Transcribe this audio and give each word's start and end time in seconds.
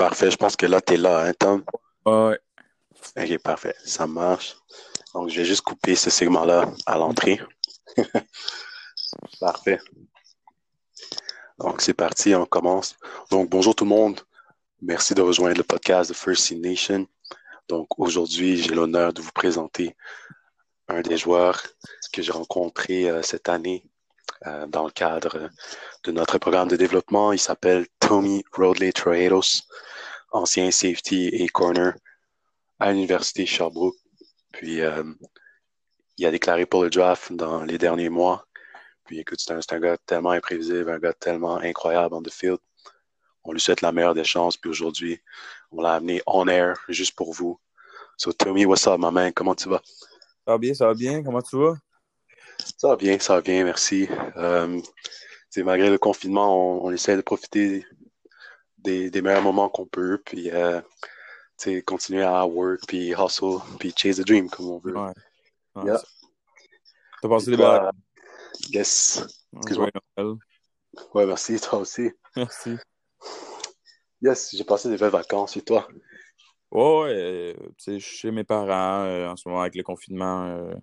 Parfait, 0.00 0.30
je 0.30 0.36
pense 0.38 0.56
que 0.56 0.64
là, 0.64 0.80
tu 0.80 0.94
es 0.94 0.96
là, 0.96 1.26
hein, 1.26 1.34
Tom? 1.38 1.62
Ouais. 2.06 2.40
Ok, 3.18 3.38
parfait, 3.42 3.74
ça 3.84 4.06
marche. 4.06 4.56
Donc, 5.12 5.28
je 5.28 5.36
vais 5.36 5.44
juste 5.44 5.60
couper 5.60 5.94
ce 5.94 6.08
segment-là 6.08 6.72
à 6.86 6.96
l'entrée. 6.96 7.38
parfait. 9.40 9.78
Donc, 11.58 11.82
c'est 11.82 11.92
parti, 11.92 12.34
on 12.34 12.46
commence. 12.46 12.96
Donc, 13.30 13.50
bonjour 13.50 13.74
tout 13.74 13.84
le 13.84 13.90
monde. 13.90 14.18
Merci 14.80 15.12
de 15.12 15.20
rejoindre 15.20 15.58
le 15.58 15.64
podcast 15.64 16.08
de 16.08 16.14
First 16.14 16.44
Sea 16.44 16.56
Nation. 16.56 17.06
Donc, 17.68 17.86
aujourd'hui, 17.98 18.56
j'ai 18.56 18.74
l'honneur 18.74 19.12
de 19.12 19.20
vous 19.20 19.32
présenter 19.32 19.94
un 20.88 21.02
des 21.02 21.18
joueurs 21.18 21.62
que 22.10 22.22
j'ai 22.22 22.32
rencontré 22.32 23.10
euh, 23.10 23.20
cette 23.20 23.50
année 23.50 23.84
euh, 24.46 24.66
dans 24.66 24.84
le 24.84 24.92
cadre 24.92 25.50
de 26.04 26.10
notre 26.10 26.38
programme 26.38 26.68
de 26.68 26.76
développement. 26.76 27.34
Il 27.34 27.38
s'appelle 27.38 27.86
Tommy 27.98 28.42
Rodley 28.52 28.92
Troedos, 28.92 29.66
ancien 30.30 30.70
safety 30.70 31.28
et 31.28 31.48
corner 31.48 31.94
à 32.78 32.92
l'Université 32.92 33.46
Sherbrooke. 33.46 33.96
Puis, 34.52 34.80
euh, 34.80 35.04
il 36.18 36.26
a 36.26 36.30
déclaré 36.30 36.66
pour 36.66 36.82
le 36.82 36.90
draft 36.90 37.32
dans 37.32 37.62
les 37.64 37.78
derniers 37.78 38.08
mois. 38.08 38.46
Puis, 39.04 39.18
écoute, 39.18 39.40
c'est 39.40 39.52
un, 39.52 39.60
un, 39.70 39.80
gars 39.80 39.96
tellement 40.06 40.30
imprévisible, 40.30 40.90
un 40.90 40.98
gars 40.98 41.12
tellement 41.12 41.56
incroyable 41.56 42.14
on 42.14 42.22
the 42.22 42.30
field. 42.30 42.58
On 43.44 43.52
lui 43.52 43.60
souhaite 43.60 43.80
la 43.80 43.92
meilleure 43.92 44.14
des 44.14 44.24
chances. 44.24 44.56
Puis 44.56 44.70
aujourd'hui, 44.70 45.20
on 45.70 45.80
l'a 45.80 45.94
amené 45.94 46.22
on 46.26 46.46
air 46.48 46.76
juste 46.88 47.14
pour 47.14 47.32
vous. 47.32 47.58
So, 48.16 48.32
Tommy, 48.32 48.66
what's 48.66 48.86
up, 48.86 48.98
ma 48.98 49.10
main? 49.10 49.32
Comment 49.32 49.54
tu 49.54 49.68
vas? 49.68 49.80
Ça 50.44 50.52
va 50.52 50.58
bien, 50.58 50.74
ça 50.74 50.86
va 50.86 50.94
bien. 50.94 51.22
Comment 51.22 51.40
tu 51.40 51.56
vas? 51.56 51.74
Ça 52.76 52.88
va 52.88 52.96
bien, 52.96 53.18
ça 53.18 53.36
va 53.36 53.40
bien, 53.40 53.64
merci. 53.64 54.08
Euh, 54.36 54.80
malgré 55.56 55.88
le 55.88 55.98
confinement, 55.98 56.82
on, 56.82 56.86
on, 56.86 56.90
essaie 56.92 57.16
de 57.16 57.22
profiter 57.22 57.86
des, 58.82 59.10
des 59.10 59.22
meilleurs 59.22 59.42
moments 59.42 59.68
qu'on 59.68 59.86
peut, 59.86 60.20
puis 60.24 60.50
euh, 60.50 60.80
continuer 61.86 62.22
à 62.22 62.46
work, 62.46 62.80
puis 62.86 63.12
hustle, 63.12 63.58
puis 63.78 63.92
chase 63.96 64.16
the 64.16 64.26
dream, 64.26 64.48
comme 64.48 64.66
on 64.66 64.78
veut. 64.78 64.96
Ouais. 64.96 65.12
ouais 65.76 65.84
yeah. 65.86 66.00
T'as 67.22 67.28
passé 67.28 67.50
des 67.50 67.56
belles... 67.56 67.90
Yes. 68.70 69.24
Excuse-moi. 69.56 69.90
Ouais, 71.14 71.26
merci, 71.26 71.60
toi 71.60 71.78
aussi. 71.78 72.10
Merci. 72.36 72.76
Yes, 74.22 74.50
j'ai 74.52 74.64
passé 74.64 74.88
des 74.88 74.96
belles 74.96 75.10
vacances, 75.10 75.56
et 75.56 75.62
toi? 75.62 75.86
Ouais, 76.70 77.00
ouais 77.02 77.54
euh, 77.88 77.98
chez 77.98 78.30
mes 78.30 78.44
parents, 78.44 79.04
euh, 79.04 79.28
en 79.28 79.36
ce 79.36 79.48
moment, 79.48 79.62
avec 79.62 79.74
le 79.76 79.82
confinement, 79.82 80.46
euh, 80.46 80.74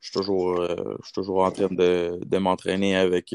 je 0.00 0.08
suis 0.08 0.18
toujours, 0.18 0.60
euh, 0.60 0.96
toujours 1.14 1.44
en 1.44 1.50
train 1.50 1.68
de, 1.68 2.18
de 2.24 2.38
m'entraîner 2.38 2.96
avec 2.96 3.34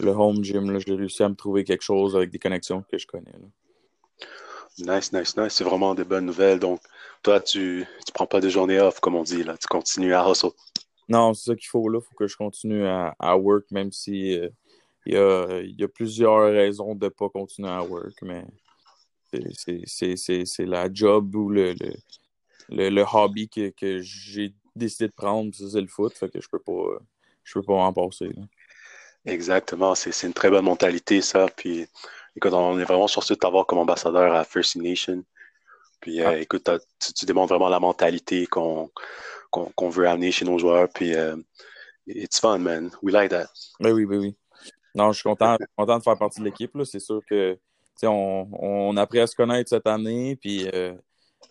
le 0.00 0.10
home 0.10 0.42
gym. 0.42 0.78
J'ai 0.78 0.94
réussi 0.94 1.22
à 1.22 1.28
me 1.28 1.34
trouver 1.34 1.64
quelque 1.64 1.82
chose 1.82 2.16
avec 2.16 2.30
des 2.30 2.38
connexions 2.38 2.82
que 2.82 2.98
je 2.98 3.06
connais. 3.06 3.32
Là. 3.32 4.96
Nice, 4.96 5.12
nice, 5.12 5.36
nice. 5.36 5.52
C'est 5.52 5.64
vraiment 5.64 5.94
des 5.94 6.04
bonnes 6.04 6.26
nouvelles. 6.26 6.58
Donc, 6.58 6.80
toi, 7.22 7.40
tu 7.40 7.80
ne 7.80 8.12
prends 8.14 8.26
pas 8.26 8.40
de 8.40 8.48
journée 8.48 8.80
off, 8.80 9.00
comme 9.00 9.14
on 9.14 9.22
dit. 9.22 9.44
Là. 9.44 9.56
Tu 9.58 9.66
continues 9.68 10.14
à 10.14 10.28
hustle. 10.28 10.50
Non, 11.08 11.34
c'est 11.34 11.50
ça 11.50 11.56
qu'il 11.56 11.66
faut. 11.66 11.92
Il 11.92 12.00
faut 12.00 12.14
que 12.16 12.26
je 12.26 12.36
continue 12.36 12.86
à, 12.86 13.14
à 13.18 13.36
work, 13.36 13.70
même 13.70 13.92
si 13.92 14.32
il 15.04 15.14
y, 15.14 15.16
a, 15.16 15.60
y 15.62 15.84
a 15.84 15.88
plusieurs 15.88 16.50
raisons 16.52 16.94
de 16.94 17.04
ne 17.04 17.10
pas 17.10 17.28
continuer 17.28 17.68
à 17.68 17.82
work. 17.82 18.14
Mais 18.22 18.44
c'est 19.86 20.66
la 20.66 20.88
job 20.92 21.34
ou 21.34 21.50
le, 21.50 21.72
le, 21.74 21.92
le, 22.70 22.88
le 22.88 23.04
hobby 23.12 23.48
que, 23.48 23.70
que 23.70 24.00
j'ai 24.00 24.54
décidé 24.74 25.08
de 25.08 25.12
prendre, 25.12 25.54
c'est 25.54 25.80
le 25.80 25.86
foot, 25.86 26.14
fait 26.14 26.30
que 26.30 26.40
je 26.40 26.48
peux 26.48 26.58
pas, 26.58 26.98
je 27.44 27.54
peux 27.54 27.62
pas 27.62 27.74
en 27.74 27.92
passer. 27.92 28.28
Là. 28.28 28.42
Exactement, 29.24 29.94
c'est 29.94 30.26
une 30.26 30.32
très 30.32 30.50
bonne 30.50 30.64
mentalité, 30.64 31.20
ça. 31.20 31.46
Puis, 31.56 31.86
écoute, 32.36 32.52
on 32.52 32.78
est 32.78 32.84
vraiment 32.84 33.06
chanceux 33.06 33.34
de 33.34 33.40
t'avoir 33.40 33.66
comme 33.66 33.78
ambassadeur 33.78 34.34
à 34.34 34.44
First 34.44 34.76
Nation. 34.76 35.22
Puis, 36.00 36.20
ah. 36.22 36.30
euh, 36.30 36.40
écoute, 36.40 36.68
tu, 36.98 37.12
tu, 37.12 37.24
démontres 37.24 37.52
vraiment 37.52 37.68
la 37.68 37.78
mentalité 37.78 38.46
qu'on 38.46 38.90
qu 39.52 39.60
qu 39.76 39.88
veut 39.90 40.08
amener 40.08 40.32
chez 40.32 40.44
nos 40.44 40.58
joueurs. 40.58 40.88
Puis, 40.88 41.14
euh, 41.14 41.36
it's 42.06 42.40
fun, 42.40 42.58
man. 42.58 42.90
We 43.02 43.12
like 43.14 43.30
that. 43.30 43.46
Oui, 43.80 43.92
oui, 43.92 44.04
oui, 44.04 44.16
oui. 44.16 44.36
Non, 44.94 45.12
je 45.12 45.20
suis 45.20 45.28
content, 45.28 45.56
content 45.76 45.98
de 45.98 46.02
faire 46.02 46.18
partie 46.18 46.40
de 46.40 46.44
l'équipe. 46.44 46.76
C'est 46.84 47.00
sûr 47.00 47.20
que, 47.28 47.56
on, 48.02 48.48
on 48.52 48.96
a 48.96 49.02
appris 49.02 49.20
à 49.20 49.26
se 49.28 49.36
connaître 49.36 49.70
cette 49.70 49.86
année. 49.86 50.36
Puis, 50.36 50.68
euh, 50.74 50.94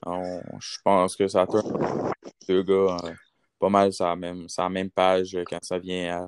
on, 0.05 0.41
je 0.59 0.77
pense 0.83 1.15
que 1.15 1.27
ça 1.27 1.47
tourne 1.47 2.11
deux 2.47 2.63
gars 2.63 2.97
euh, 3.03 3.13
pas 3.61 3.69
mal 3.69 3.93
sur 3.93 4.05
la, 4.05 4.15
même, 4.15 4.49
sur 4.49 4.63
la 4.63 4.69
même 4.69 4.89
page 4.89 5.37
quand 5.47 5.63
ça 5.63 5.77
vient 5.77 6.23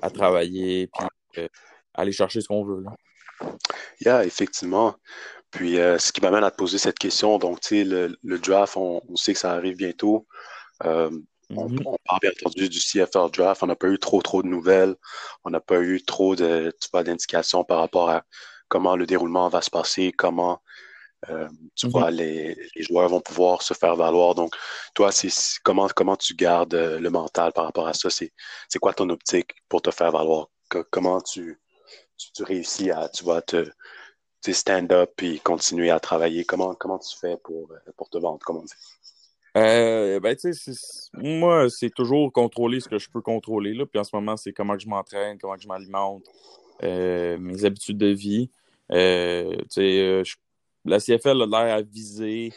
à, 0.00 0.06
à 0.06 0.10
travailler 0.10 0.86
puis 0.86 1.06
euh, 1.38 1.48
aller 1.94 2.12
chercher 2.12 2.40
ce 2.40 2.46
qu'on 2.46 2.64
veut. 2.64 2.82
Là. 2.82 2.92
Yeah, 4.00 4.24
effectivement. 4.24 4.94
Puis 5.50 5.78
euh, 5.78 5.98
ce 5.98 6.12
qui 6.12 6.20
m'amène 6.20 6.44
à 6.44 6.50
te 6.52 6.56
poser 6.56 6.78
cette 6.78 6.98
question, 6.98 7.38
donc 7.38 7.60
tu 7.60 7.68
sais, 7.68 7.84
le, 7.84 8.16
le, 8.22 8.38
draft, 8.38 8.76
on, 8.76 9.02
on, 9.08 9.16
sait 9.16 9.32
que 9.32 9.40
ça 9.40 9.52
arrive 9.52 9.76
bientôt. 9.76 10.26
Euh, 10.84 11.10
on, 11.50 11.68
mm 11.68 11.76
-hmm. 11.76 11.82
on, 11.86 11.96
parle 12.06 12.20
bien 12.22 12.30
entendu 12.30 12.68
du 12.68 12.78
CFL 12.78 13.30
draft. 13.32 13.62
On 13.62 13.66
n'a 13.66 13.76
pas 13.76 13.88
eu 13.88 13.98
trop 13.98 14.22
trop 14.22 14.42
de 14.42 14.48
nouvelles. 14.48 14.94
On 15.44 15.50
n'a 15.50 15.60
pas 15.60 15.80
eu 15.80 16.02
trop 16.02 16.36
de 16.36 16.72
d'indications 16.92 17.64
par 17.64 17.78
rapport 17.80 18.08
à 18.10 18.22
comment 18.68 18.96
le 18.96 19.06
déroulement 19.06 19.48
va 19.48 19.62
se 19.62 19.70
passer, 19.70 20.12
comment 20.12 20.60
euh, 21.28 21.48
tu 21.74 21.86
mm 21.86 21.90
-hmm. 21.90 21.92
vois, 21.92 22.10
les, 22.10 22.54
les, 22.76 22.82
joueurs 22.82 23.08
vont 23.08 23.20
pouvoir 23.20 23.62
se 23.62 23.74
faire 23.74 23.96
valoir? 23.96 24.34
Donc, 24.34 24.54
toi, 24.94 25.10
c'est 25.12 25.30
comment, 25.64 25.88
comment 25.94 26.16
tu 26.16 26.34
gardes 26.34 26.74
euh, 26.74 27.00
le 27.00 27.10
mental 27.10 27.52
par 27.52 27.64
rapport 27.64 27.88
à 27.88 27.94
ça? 27.94 28.08
C'est 28.10 28.78
quoi 28.80 28.92
ton 28.94 29.08
optique 29.10 29.50
pour 29.68 29.82
te 29.82 29.90
faire 29.90 30.12
valoir? 30.12 30.48
Que, 30.70 30.78
comment 30.90 31.20
tu, 31.20 31.60
tu, 32.16 32.32
tu, 32.32 32.42
réussis 32.44 32.90
à, 32.90 33.08
tu 33.08 33.24
vois, 33.24 33.42
te, 33.42 33.68
te 34.42 34.52
stand 34.52 34.92
up 34.92 35.12
et 35.22 35.38
continuer 35.40 35.90
à 35.90 36.00
travailler? 36.00 36.44
Comment, 36.44 36.74
comment 36.74 36.98
tu 36.98 37.16
fais 37.18 37.36
pour, 37.46 37.72
euh, 37.72 37.92
pour 37.96 38.08
te 38.10 38.18
vendre, 38.18 38.40
comme 38.44 38.58
on 38.58 38.64
dit? 38.64 38.74
Euh, 39.56 40.20
ben, 40.20 40.36
moi, 41.14 41.68
c'est 41.70 41.90
toujours 41.90 42.32
contrôler 42.32 42.80
ce 42.80 42.88
que 42.88 42.98
je 42.98 43.10
peux 43.10 43.22
contrôler. 43.22 43.74
Là. 43.74 43.86
Puis 43.86 43.98
en 43.98 44.04
ce 44.04 44.14
moment, 44.14 44.36
c'est 44.36 44.52
comment 44.52 44.78
je 44.78 44.88
m'entraîne, 44.88 45.38
comment 45.38 45.56
je 45.58 45.66
m'alimente, 45.66 46.24
euh, 46.84 47.38
mes 47.38 47.64
habitudes 47.64 47.98
de 47.98 48.08
vie. 48.08 48.50
Euh, 48.92 49.56
tu 49.62 49.66
sais, 49.70 50.24
je 50.24 50.36
la 50.84 50.98
CFL 50.98 51.42
a 51.42 51.46
l'air 51.46 51.74
à 51.76 51.82
viser 51.82 52.52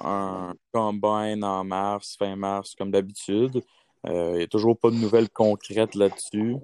un 0.00 0.54
combine 0.72 1.44
en 1.44 1.64
mars, 1.64 2.16
fin 2.18 2.36
mars, 2.36 2.74
comme 2.76 2.90
d'habitude. 2.90 3.62
Il 4.04 4.10
euh, 4.10 4.36
n'y 4.38 4.42
a 4.42 4.48
toujours 4.48 4.78
pas 4.78 4.90
de 4.90 4.96
nouvelles 4.96 5.30
concrètes 5.30 5.94
là-dessus. 5.94 6.56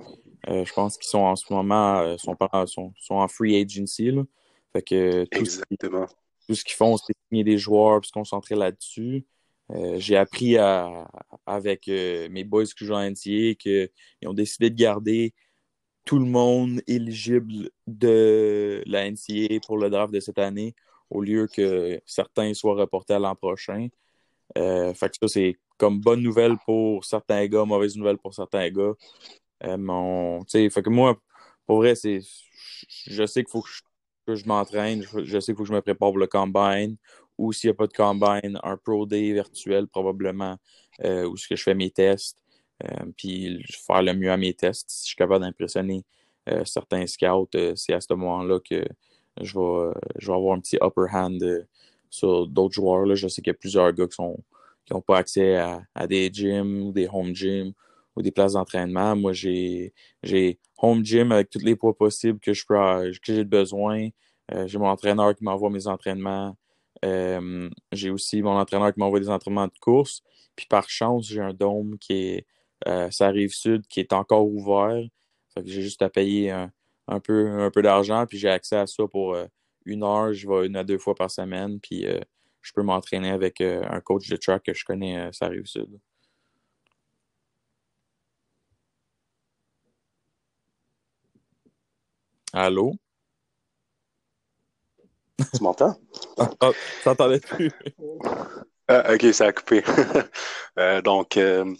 Euh, 0.49 0.65
je 0.65 0.73
pense 0.73 0.97
qu'ils 0.97 1.09
sont 1.09 1.19
en 1.19 1.37
ce 1.37 1.53
moment 1.53 1.99
euh, 1.99 2.17
sont, 2.17 2.37
sont, 2.67 2.93
sont 2.99 3.15
en 3.15 3.29
free 3.29 3.61
agency. 3.61 4.11
Là. 4.11 4.23
Fait 4.73 4.83
que 4.83 5.25
tout 5.25 5.39
Exactement. 5.39 6.07
Ce, 6.07 6.15
tout 6.49 6.55
ce 6.55 6.65
qu'ils 6.65 6.77
font, 6.77 6.97
c'est 6.97 7.13
signer 7.29 7.45
des 7.45 7.59
joueurs 7.59 8.01
et 8.03 8.07
se 8.07 8.13
concentrer 8.13 8.57
là-dessus. 8.57 9.25
Euh, 9.71 9.97
j'ai 9.99 10.17
appris 10.17 10.57
à, 10.57 11.09
avec 11.47 11.89
euh, 11.89 12.29
mes 12.31 12.45
boys 12.45 12.65
qui 12.65 12.87
jouent 12.87 12.95
en 12.95 13.11
NCA 13.11 13.55
qu'ils 13.59 13.91
ont 14.25 14.33
décidé 14.33 14.71
de 14.71 14.77
garder 14.77 15.35
tout 16.07 16.19
le 16.19 16.25
monde 16.25 16.81
éligible 16.87 17.71
de 17.87 18.83
la 18.87 19.11
NCA 19.11 19.61
pour 19.67 19.77
le 19.77 19.91
draft 19.91 20.13
de 20.13 20.21
cette 20.21 20.39
année 20.39 20.75
au 21.11 21.23
lieu 21.23 21.47
que 21.47 22.01
certains 22.07 22.55
soient 22.55 22.75
reportés 22.75 23.15
à 23.15 23.19
l'an 23.19 23.35
prochain. 23.35 23.89
Euh, 24.57 24.95
fait 24.95 25.11
que 25.11 25.17
ça, 25.21 25.29
c'est 25.29 25.59
comme 25.77 26.01
bonne 26.01 26.23
nouvelle 26.23 26.57
pour 26.65 27.05
certains 27.05 27.47
gars, 27.47 27.65
mauvaise 27.65 27.97
nouvelle 27.97 28.19
pour 28.19 28.35
certains 28.35 28.69
gars. 28.71 28.95
Euh, 29.65 30.41
fait 30.49 30.83
que 30.83 30.91
moi, 30.91 31.21
pour 31.67 31.79
vrai, 31.79 31.95
c'est 31.95 32.21
je 33.07 33.27
sais 33.27 33.43
qu'il 33.43 33.51
faut 33.51 33.65
que 34.27 34.35
je, 34.35 34.47
m'entraîne, 34.47 35.03
je, 35.03 35.41
sais 35.41 35.53
qu'il 35.53 35.57
faut 35.57 35.63
que 35.63 35.69
je 35.69 35.75
me 35.75 35.83
prépare 35.83 36.11
pour 36.11 36.19
le 36.19 36.27
combine, 36.27 36.97
ou 37.37 37.53
s'il 37.53 37.69
n'y 37.69 37.73
a 37.73 37.75
pas 37.75 37.87
de 37.87 37.93
combine, 37.93 38.59
un 38.63 38.77
pro 38.77 39.07
day 39.07 39.33
virtuel 39.33 39.89
probablement, 39.89 40.57
euh, 41.05 41.25
où 41.27 41.37
ce 41.37 41.49
que 41.49 41.57
je 41.57 41.63
fais 41.63 41.75
mes 41.75 41.91
tests, 41.91 42.43
puis 43.17 43.65
faire 43.87 44.03
le 44.03 44.15
mieux 44.15 44.31
à 44.31 44.37
mes 44.37 44.55
tests. 44.55 44.89
Si 44.89 45.03
je 45.03 45.07
suis 45.09 45.17
capable 45.17 45.45
d'impressionner 45.45 46.05
certains 46.65 47.07
scouts, 47.07 47.49
c'est 47.75 47.93
à 47.93 48.01
ce 48.01 48.15
moment-là 48.15 48.61
que 48.61 48.85
je 49.40 49.58
vais, 49.58 49.93
je 50.19 50.26
vais 50.29 50.37
avoir 50.37 50.56
un 50.56 50.61
petit 50.61 50.79
upper 50.82 51.06
hand 51.12 51.43
euh, 51.43 51.64
sur 52.11 52.46
d'autres 52.46 52.75
joueurs. 52.75 53.06
Là. 53.06 53.14
Je 53.14 53.29
sais 53.29 53.43
qu'il 53.43 53.50
y 53.50 53.56
a 53.56 53.58
plusieurs 53.58 53.93
gars 53.93 54.06
qui 54.06 54.17
sont 54.17 54.38
qui 54.85 54.94
n'ont 54.94 55.02
pas 55.02 55.19
accès 55.19 55.56
à, 55.56 56.06
des 56.06 56.31
gyms 56.32 56.87
ou 56.87 56.93
des 56.93 57.08
home 57.12 57.35
gyms 57.35 57.73
ou 58.17 58.23
des 58.23 58.31
places 58.31 58.55
d'entraînement. 58.55 59.14
Moi, 59.17 59.32
j'ai 59.35 59.93
j'ai 60.23 60.58
home 60.79 61.05
gym 61.05 61.31
avec 61.32 61.50
tous 61.50 61.58
les 61.58 61.76
poids 61.76 61.96
possibles 61.96 62.40
que 62.40 62.55
je 62.55 62.64
peux 62.67 62.75
que 63.23 63.35
j'ai 63.35 63.44
besoin. 63.44 64.08
Euh, 64.55 64.67
j'ai 64.67 64.79
mon 64.79 64.88
entraîneur 64.88 65.35
qui 65.35 65.44
m'envoie 65.44 65.70
mes 65.70 65.87
entraînements. 65.87 66.56
Euh, 67.05 67.69
j'ai 67.93 68.11
aussi 68.11 68.43
mon 68.43 68.58
entraîneur 68.58 68.93
qui 68.93 69.00
m'envoie 69.00 69.20
des 69.20 69.29
entraînements 69.29 69.67
de 69.67 69.79
course. 69.81 70.23
Puis 70.56 70.67
par 70.67 70.88
chance, 70.88 71.26
j'ai 71.29 71.41
un 71.41 71.52
dôme 71.55 71.99
qui 71.99 72.14
est 72.14 72.46
euh, 72.87 73.11
ça 73.11 73.29
rive 73.29 73.52
sud 73.52 73.87
qui 73.88 74.00
est 74.00 74.12
encore 74.12 74.46
ouvert. 74.46 75.05
Fait 75.55 75.62
que 75.62 75.69
j'ai 75.69 75.82
juste 75.82 76.02
à 76.02 76.08
payer 76.08 76.50
un, 76.50 76.73
un 77.08 77.20
peu, 77.20 77.49
un 77.62 77.70
peu 77.70 77.82
d'argent, 77.82 78.26
puis 78.26 78.38
j'ai 78.38 78.50
accès 78.50 78.76
à 78.76 78.87
ça 78.87 79.05
pour 79.08 79.34
euh, 79.34 79.46
une 79.84 80.05
heure. 80.05 80.32
Je 80.32 80.49
vais 80.49 80.66
une 80.66 80.76
à 80.76 80.84
deux 80.84 80.99
fois 80.99 81.14
par 81.14 81.31
semaine, 81.31 81.81
puis 81.81 82.06
euh, 82.06 82.20
je 82.60 82.72
peux 82.72 82.82
m'entraîner 82.82 83.31
avec 83.31 83.60
euh, 83.60 83.82
un 83.90 84.00
coach 84.00 84.28
de 84.28 84.37
track 84.37 84.62
que 84.64 84.75
je 84.75 84.84
connais, 84.84 85.31
ça 85.32 85.49
rive 85.49 85.66
sud. 85.66 85.99
Allô? 92.52 92.93
Tu 95.55 95.62
m'entends? 95.62 95.94
Ah, 96.38 96.50
ah, 96.60 96.70
ça 97.02 97.14
t'entendait 97.14 97.40
plus? 97.40 97.70
Ah, 98.90 99.12
ok, 99.12 99.35
ça 99.35 99.46
a 99.46 99.52
coupé. 99.52 99.82
Euh, 100.79 101.02
donc, 101.02 101.37
euh, 101.37 101.75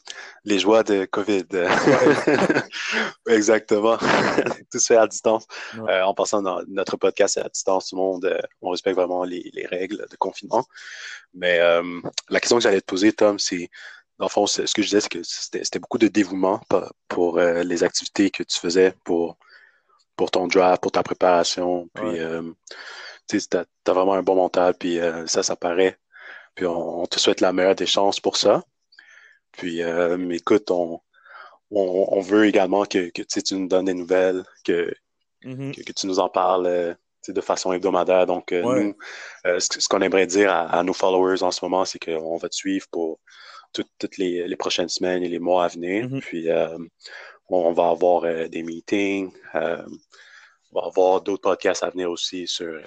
les 0.45 0.59
joies 0.59 0.83
de 0.83 1.05
COVID. 1.05 1.47
Exactement. 3.29 3.97
Tout 4.73 4.81
se 4.81 4.87
fait 4.87 4.97
à 4.97 5.07
distance. 5.07 5.47
Euh, 5.77 6.03
en 6.03 6.15
passant 6.15 6.43
dans 6.43 6.61
notre 6.67 6.97
podcast 6.97 7.39
à 7.39 7.49
distance, 7.49 7.91
tout 7.91 7.97
le 7.97 8.03
monde, 8.03 8.41
on 8.61 8.71
respecte 8.71 8.97
vraiment 8.97 9.23
les, 9.23 9.53
les, 9.55 9.67
règles 9.67 10.05
de 10.11 10.17
confinement. 10.17 10.65
Mais 11.33 11.61
la 12.29 12.41
question 12.41 12.57
que 12.57 12.63
j'allais 12.65 12.81
te 12.81 12.87
poser, 12.87 13.13
Tom, 13.13 13.39
c'est, 13.39 13.71
dans 14.19 14.27
le 14.27 14.31
fond, 14.31 14.49
ce 14.49 14.63
que 14.63 14.83
je 14.83 14.89
disais, 14.89 15.01
c'est 15.01 15.09
que 15.09 15.23
c'était 15.23 15.79
beaucoup 15.79 15.99
de 15.99 16.09
dévouement 16.09 16.61
pour 17.07 17.39
les 17.39 17.85
activités 17.85 18.31
que 18.31 18.43
tu 18.43 18.59
faisais 18.59 18.97
pour, 19.05 19.39
pour 20.17 20.33
ton 20.33 20.49
draft, 20.49 20.83
pour 20.83 20.91
ta 20.91 21.05
préparation. 21.05 21.89
Puis, 21.95 22.19
tu 23.29 23.57
as, 23.57 23.61
as, 23.61 23.93
vraiment 23.93 24.15
un 24.15 24.25
bon 24.25 24.35
mental, 24.35 24.75
puis 24.75 24.99
ça, 25.27 25.45
ça 25.45 25.55
paraît 25.55 25.97
puis 26.59 26.67
on, 26.67 27.07
te 27.07 27.21
souhaite 27.21 27.41
la 27.41 27.53
meilleure 27.53 27.77
des 27.77 27.87
chances 27.87 28.19
pour 28.19 28.37
ça. 28.37 28.65
Puis 29.53 29.81
euh, 29.81 30.19
écoute, 30.31 30.73
on, 30.73 31.01
on, 31.71 32.21
veut 32.21 32.47
également 32.47 32.85
que, 32.85 33.11
que 33.11 33.23
tu 33.23 33.55
nous 33.55 33.69
donnes 33.69 33.85
des 33.85 33.95
nouvelles, 33.95 34.43
que, 34.65 34.93
mm-hmm. 35.45 35.85
que, 35.85 35.93
tu 35.93 36.09
nous 36.09 36.19
en 36.19 36.29
parles 36.29 36.67
euh, 36.67 36.95
de 37.29 37.41
façon 37.41 37.73
hebdomadaire. 37.73 38.27
Donc, 38.27 38.51
euh, 38.51 38.63
nous, 38.63 38.97
ce, 39.61 39.89
qu'on 39.89 40.01
aimerait 40.01 40.27
dire 40.27 40.53
à, 40.53 40.83
nos 40.83 40.95
followers 40.95 41.45
en 41.45 41.53
ce 41.53 41.65
moment, 41.65 41.85
c'est 41.85 42.01
qu'on 42.01 42.39
va 42.39 42.49
te 42.49 42.57
suivre 42.57 42.89
pour 42.91 43.21
toutes 43.73 44.19
les, 44.19 44.49
les, 44.49 44.57
prochaines 44.57 44.89
semaines 44.89 45.23
et 45.23 45.29
les 45.29 45.39
mois 45.39 45.65
à 45.65 45.69
venir. 45.69 46.07
Mm-hmm. 46.07 46.21
Puis, 46.23 46.49
on, 47.49 47.73
va 47.73 47.91
avoir 47.91 48.49
des 48.49 48.65
meetings, 48.65 49.31
on 49.55 49.61
va 50.73 50.87
avoir 50.87 51.21
d'autres 51.21 51.43
podcasts 51.43 51.85
à 51.85 51.91
venir 51.91 52.11
aussi 52.11 52.49
sur 52.49 52.81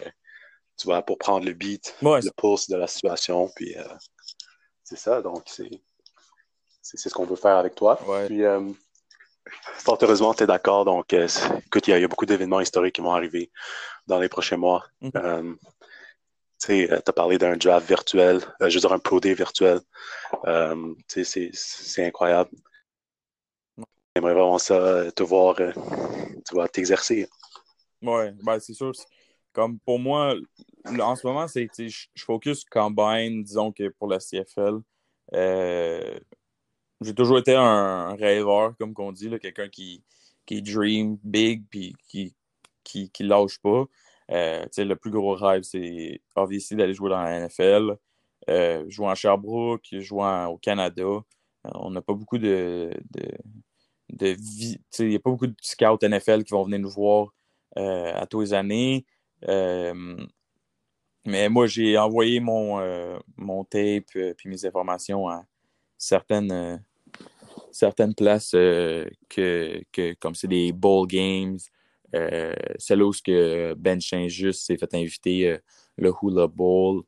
tu 0.81 0.87
vois, 0.87 1.03
pour 1.03 1.19
prendre 1.19 1.45
le 1.45 1.53
beat, 1.53 1.95
le 2.01 2.31
pulse 2.31 2.67
de 2.67 2.75
la 2.75 2.87
situation. 2.87 3.47
Puis 3.55 3.77
euh, 3.77 3.83
c'est 4.83 4.97
ça, 4.97 5.21
donc 5.21 5.43
c'est, 5.45 5.69
c'est, 6.81 6.97
ce 6.97 7.09
qu'on 7.09 7.25
veut 7.25 7.35
faire 7.35 7.57
avec 7.57 7.75
toi. 7.75 7.99
Puis 8.25 8.43
euh, 8.43 8.67
fort 9.75 9.99
heureusement, 10.01 10.33
tu 10.33 10.43
es 10.43 10.47
d'accord. 10.47 10.85
Donc, 10.85 11.13
euh, 11.13 11.27
écoute, 11.67 11.87
il 11.87 11.99
y, 11.99 12.03
a 12.03 12.07
beaucoup 12.07 12.25
d'événements 12.25 12.61
historiques 12.61 12.95
qui 12.95 13.01
vont 13.01 13.13
arriver 13.13 13.51
dans 14.07 14.19
les 14.19 14.27
prochains 14.27 14.57
mois. 14.57 14.83
Mm-hmm. 15.03 15.55
tu 16.65 16.91
as 16.91 17.13
parlé 17.13 17.37
d'un 17.37 17.57
draft 17.57 17.87
virtuel, 17.87 18.41
je 18.59 18.73
veux 18.73 18.79
dire 18.79 18.93
un 18.93 18.99
pro 18.99 19.19
day 19.19 19.35
virtuel. 19.35 19.81
c'est, 21.07 21.51
c'est 21.53 22.05
incroyable. 22.07 22.49
J'aimerais 24.15 24.33
vraiment 24.33 24.57
ça, 24.57 25.11
te 25.11 25.21
voir, 25.21 25.57
tu 25.57 26.53
vois, 26.55 26.67
t'exercer. 26.67 27.29
Oui, 28.01 28.31
ben 28.43 28.59
c'est 28.59 28.73
sûr. 28.73 28.93
Comme 29.53 29.79
pour 29.79 29.99
moi, 29.99 30.35
en 30.85 31.15
ce 31.15 31.27
moment, 31.27 31.47
c'est 31.47 31.69
je 31.77 32.07
focus 32.23 32.63
combine, 32.65 33.43
disons 33.43 33.71
que 33.71 33.89
pour 33.89 34.07
la 34.07 34.19
CFL. 34.19 34.79
Euh, 35.33 36.19
j'ai 37.01 37.15
toujours 37.15 37.39
été 37.39 37.55
un, 37.55 38.15
rêveur, 38.15 38.75
comme 38.77 38.93
qu'on 38.93 39.11
dit, 39.11 39.29
quelqu'un 39.39 39.69
qui, 39.69 40.03
qui 40.45 40.61
dream 40.61 41.17
big 41.23 41.63
puis 41.69 41.95
qui, 42.07 42.35
qui, 42.83 43.09
qui 43.09 43.23
lâche 43.23 43.59
pas. 43.59 43.85
Euh, 44.31 44.65
le 44.77 44.93
plus 44.95 45.11
gros 45.11 45.35
rêve, 45.35 45.63
c'est 45.63 46.21
obviously 46.35 46.75
d'aller 46.77 46.93
jouer 46.93 47.09
dans 47.09 47.21
la 47.21 47.47
NFL. 47.47 47.97
Euh, 48.49 48.85
jouer 48.89 49.07
en 49.07 49.15
Sherbrooke, 49.15 49.87
jouer 49.91 50.45
au 50.49 50.57
Canada. 50.57 51.23
On 51.75 51.91
n'a 51.91 52.01
pas 52.01 52.13
beaucoup 52.13 52.37
de, 52.37 52.91
de, 53.11 53.27
de. 54.09 54.35
Il 54.99 55.07
n'y 55.07 55.15
a 55.15 55.19
pas 55.19 55.29
beaucoup 55.29 55.47
de 55.47 55.55
scouts 55.61 55.97
NFL 56.01 56.43
qui 56.43 56.53
vont 56.53 56.63
venir 56.63 56.79
nous 56.79 56.89
voir 56.89 57.33
à 57.75 58.25
tous 58.27 58.41
les 58.41 58.53
années. 58.53 59.05
Mais 61.25 61.49
moi, 61.49 61.67
j'ai 61.67 61.97
envoyé 61.97 62.39
mon, 62.39 62.79
euh, 62.79 63.19
mon 63.37 63.63
tape 63.63 64.15
et 64.15 64.29
euh, 64.29 64.33
mes 64.45 64.65
informations 64.65 65.27
à 65.27 65.45
certaines, 65.97 66.51
euh, 66.51 66.77
certaines 67.71 68.15
places 68.15 68.51
que, 68.51 69.09
que, 69.29 70.13
comme 70.15 70.35
c'est 70.35 70.47
des 70.47 70.71
bowl 70.71 71.07
games. 71.07 71.59
celle 72.79 73.03
où 73.03 73.11
que 73.23 73.73
Ben 73.75 73.99
juste 74.27 74.65
s'est 74.65 74.77
fait 74.77 74.93
inviter 74.95 75.57
le 75.97 76.13
Hula 76.21 76.47
Bowl. 76.47 77.03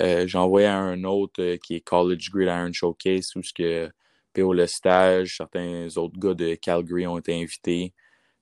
j'ai 0.00 0.38
envoyé 0.38 0.66
à 0.66 0.78
un 0.78 1.04
autre 1.04 1.56
qui 1.56 1.76
est 1.76 1.80
College 1.80 2.30
Gridiron 2.30 2.72
Showcase 2.72 3.34
où 3.36 3.42
ce 3.42 3.52
que 3.52 3.90
P.O. 4.32 4.52
Le 4.52 4.66
Stage, 4.66 5.36
certains 5.36 5.88
autres 5.96 6.18
gars 6.18 6.34
de 6.34 6.54
Calgary 6.56 7.06
ont 7.06 7.18
été 7.18 7.34
invités. 7.40 7.94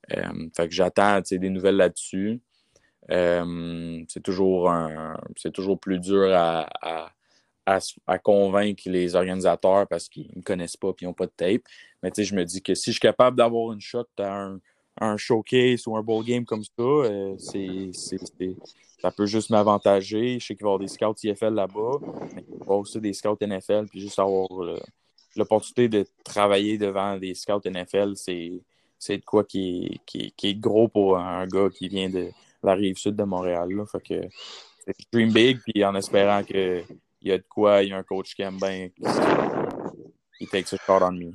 fait 0.08 0.68
que 0.68 0.74
j'attends 0.74 1.20
des 1.20 1.50
nouvelles 1.50 1.76
là-dessus. 1.76 2.40
Euh, 3.10 4.04
c'est 4.08 4.22
toujours 4.22 4.70
c'est 5.36 5.52
toujours 5.52 5.78
plus 5.78 5.98
dur 5.98 6.30
à, 6.32 6.68
à, 8.06 8.18
convaincre 8.18 8.82
les 8.86 9.14
organisateurs 9.14 9.86
parce 9.88 10.08
qu'ils 10.08 10.28
ne 10.32 10.38
me 10.38 10.42
connaissent 10.42 10.76
pas 10.76 10.92
et 11.00 11.04
n'ont 11.04 11.12
pas 11.12 11.26
de 11.26 11.32
tape. 11.36 11.62
Mais 12.02 12.10
je 12.16 12.34
me 12.34 12.44
dis 12.44 12.62
que 12.62 12.74
si 12.74 12.90
je 12.90 12.92
suis 12.92 13.00
capable 13.00 13.36
d'avoir 13.36 13.72
une 13.72 13.80
shot 13.80 14.06
à 14.18 14.50
un, 15.00 15.16
showcase 15.16 15.86
ou 15.86 15.96
un 15.96 16.02
bowl 16.02 16.24
game 16.24 16.44
comme 16.44 16.64
ça, 16.64 16.72
euh, 16.78 17.34
c'est, 17.38 17.90
ça 19.00 19.10
peut 19.10 19.26
juste 19.26 19.50
m'avantager. 19.50 20.38
Je 20.38 20.46
sais 20.46 20.54
qu'il 20.54 20.64
va 20.64 20.70
y 20.70 20.74
avoir 20.74 20.78
des 20.78 20.88
scouts 20.88 21.14
IFL 21.22 21.54
là-bas, 21.54 21.98
mais 22.34 22.44
il 22.48 22.52
va 22.52 22.58
y 22.58 22.62
avoir 22.62 22.78
aussi 22.78 23.00
des 23.00 23.12
scouts 23.12 23.38
NFL, 23.40 23.86
puis 23.88 24.00
juste 24.00 24.18
avoir 24.18 24.48
l'opportunité 25.36 25.88
de 25.88 26.06
travailler 26.24 26.76
devant 26.76 27.16
des 27.16 27.34
scouts 27.34 27.62
NFL, 27.64 28.14
c'est, 28.16 28.60
de 29.08 29.24
quoi 29.24 29.44
qui 29.44 30.00
qui 30.06 30.32
est 30.42 30.54
gros 30.54 30.88
pour 30.88 31.16
un 31.16 31.46
gars 31.46 31.70
qui 31.70 31.88
vient 31.88 32.10
de 32.10 32.30
la 32.62 32.74
rive 32.74 32.96
sud 32.96 33.16
de 33.16 33.24
Montréal. 33.24 33.68
Là. 33.70 33.84
Fait 33.86 34.00
que 34.00 34.28
c'est 34.84 34.94
dream 35.12 35.32
big, 35.32 35.58
puis 35.60 35.84
en 35.84 35.94
espérant 35.94 36.42
qu'il 36.42 36.84
y 37.22 37.32
a 37.32 37.38
de 37.38 37.44
quoi, 37.48 37.82
il 37.82 37.90
y 37.90 37.92
a 37.92 37.98
un 37.98 38.02
coach 38.02 38.34
qui 38.34 38.42
aime 38.42 38.58
bien, 38.58 38.88
il 40.40 40.48
takes 40.48 40.72
a 40.72 40.76
shot 40.76 41.02
on 41.02 41.12
me. 41.12 41.32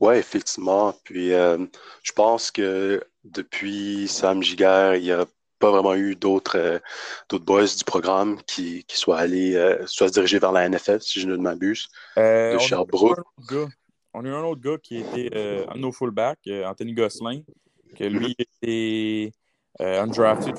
Oui, 0.00 0.16
effectivement. 0.16 0.94
Puis 1.04 1.32
euh, 1.32 1.58
je 2.02 2.12
pense 2.12 2.50
que 2.50 3.02
depuis 3.24 4.08
Sam 4.08 4.42
Giguère, 4.42 4.94
il 4.96 5.02
n'y 5.02 5.12
a 5.12 5.26
pas 5.58 5.70
vraiment 5.70 5.94
eu 5.94 6.14
d'autres 6.14 6.58
euh, 6.58 6.78
d'autres 7.28 7.44
boys 7.44 7.64
du 7.64 7.84
programme 7.84 8.40
qui, 8.42 8.84
qui 8.84 8.96
soient 8.96 9.18
allés 9.18 9.56
euh, 9.56 9.84
soit 9.86 10.08
se 10.08 10.12
diriger 10.12 10.38
vers 10.38 10.52
la 10.52 10.68
NFL, 10.68 11.00
si 11.00 11.20
je 11.20 11.26
ne 11.26 11.36
m'abuse, 11.36 11.88
de 12.16 12.58
Sherbrooke. 12.58 13.20
On 14.16 14.24
a 14.24 14.28
eu 14.28 14.32
un 14.32 14.44
autre 14.44 14.60
gars 14.60 14.78
qui 14.80 14.98
était 14.98 15.66
un 15.68 15.76
no 15.76 15.90
fullback, 15.90 16.38
Anthony 16.46 16.92
Gosselin, 16.92 17.42
que 17.94 18.04
lui 18.04 18.34
était 18.38 19.32
euh, 19.32 19.43
undrafted 19.80 20.54